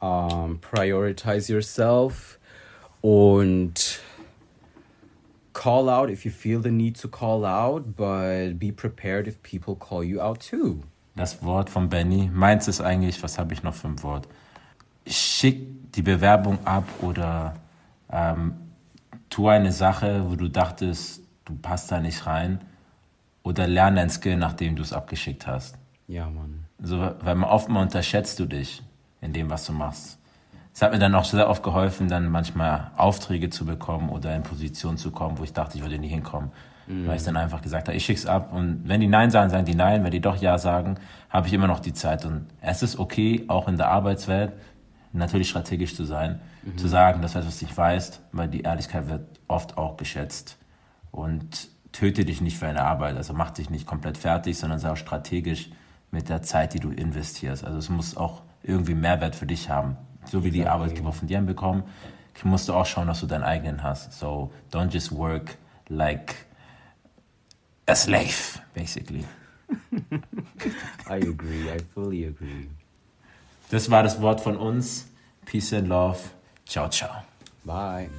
[0.00, 2.38] um, prioritize yourself
[3.00, 4.00] und
[5.52, 9.74] call out if you feel the need to call out but be prepared if people
[9.76, 10.82] call you out too
[11.14, 12.30] Das Wort von Benny.
[12.32, 14.26] Meins ist eigentlich, was habe ich noch für ein Wort?
[15.06, 17.56] Schick die Bewerbung ab oder
[18.10, 18.54] ähm,
[19.28, 22.62] tu eine Sache, wo du dachtest, du passt da nicht rein.
[23.42, 25.76] Oder lerne ein Skill, nachdem du es abgeschickt hast.
[26.06, 28.82] ja man So, weil man oft mal unterschätzt du dich
[29.20, 30.18] in dem, was du machst.
[30.74, 34.42] Es hat mir dann auch sehr oft geholfen, dann manchmal Aufträge zu bekommen oder in
[34.42, 36.50] Positionen zu kommen, wo ich dachte, ich würde nie hinkommen.
[37.06, 39.64] Weil ich dann einfach gesagt habe, ich schick's ab und wenn die Nein sagen, sagen
[39.64, 40.02] die Nein.
[40.02, 40.96] Wenn die doch Ja sagen,
[41.30, 42.24] habe ich immer noch die Zeit.
[42.24, 44.52] Und es ist okay, auch in der Arbeitswelt,
[45.12, 46.40] natürlich strategisch zu sein,
[46.76, 50.58] zu sagen, dass du etwas nicht weißt, weil die Ehrlichkeit wird oft auch geschätzt.
[51.10, 54.90] Und töte dich nicht für eine Arbeit, also mach dich nicht komplett fertig, sondern sei
[54.90, 55.70] auch strategisch
[56.10, 57.64] mit der Zeit, die du investierst.
[57.64, 59.96] Also es muss auch irgendwie Mehrwert für dich haben.
[60.24, 61.82] So wie die Arbeitgeber von dir bekommen,
[62.44, 64.18] musst du auch schauen, dass du deinen eigenen hast.
[64.18, 65.56] So don't just work
[65.88, 66.34] like
[67.86, 69.24] a slave, basically.
[71.08, 72.68] i agree i fully agree
[73.70, 75.06] Das war das Wort von uns.
[75.46, 76.18] Peace and love.
[76.66, 77.24] Ciao, ciao.
[77.64, 78.10] bye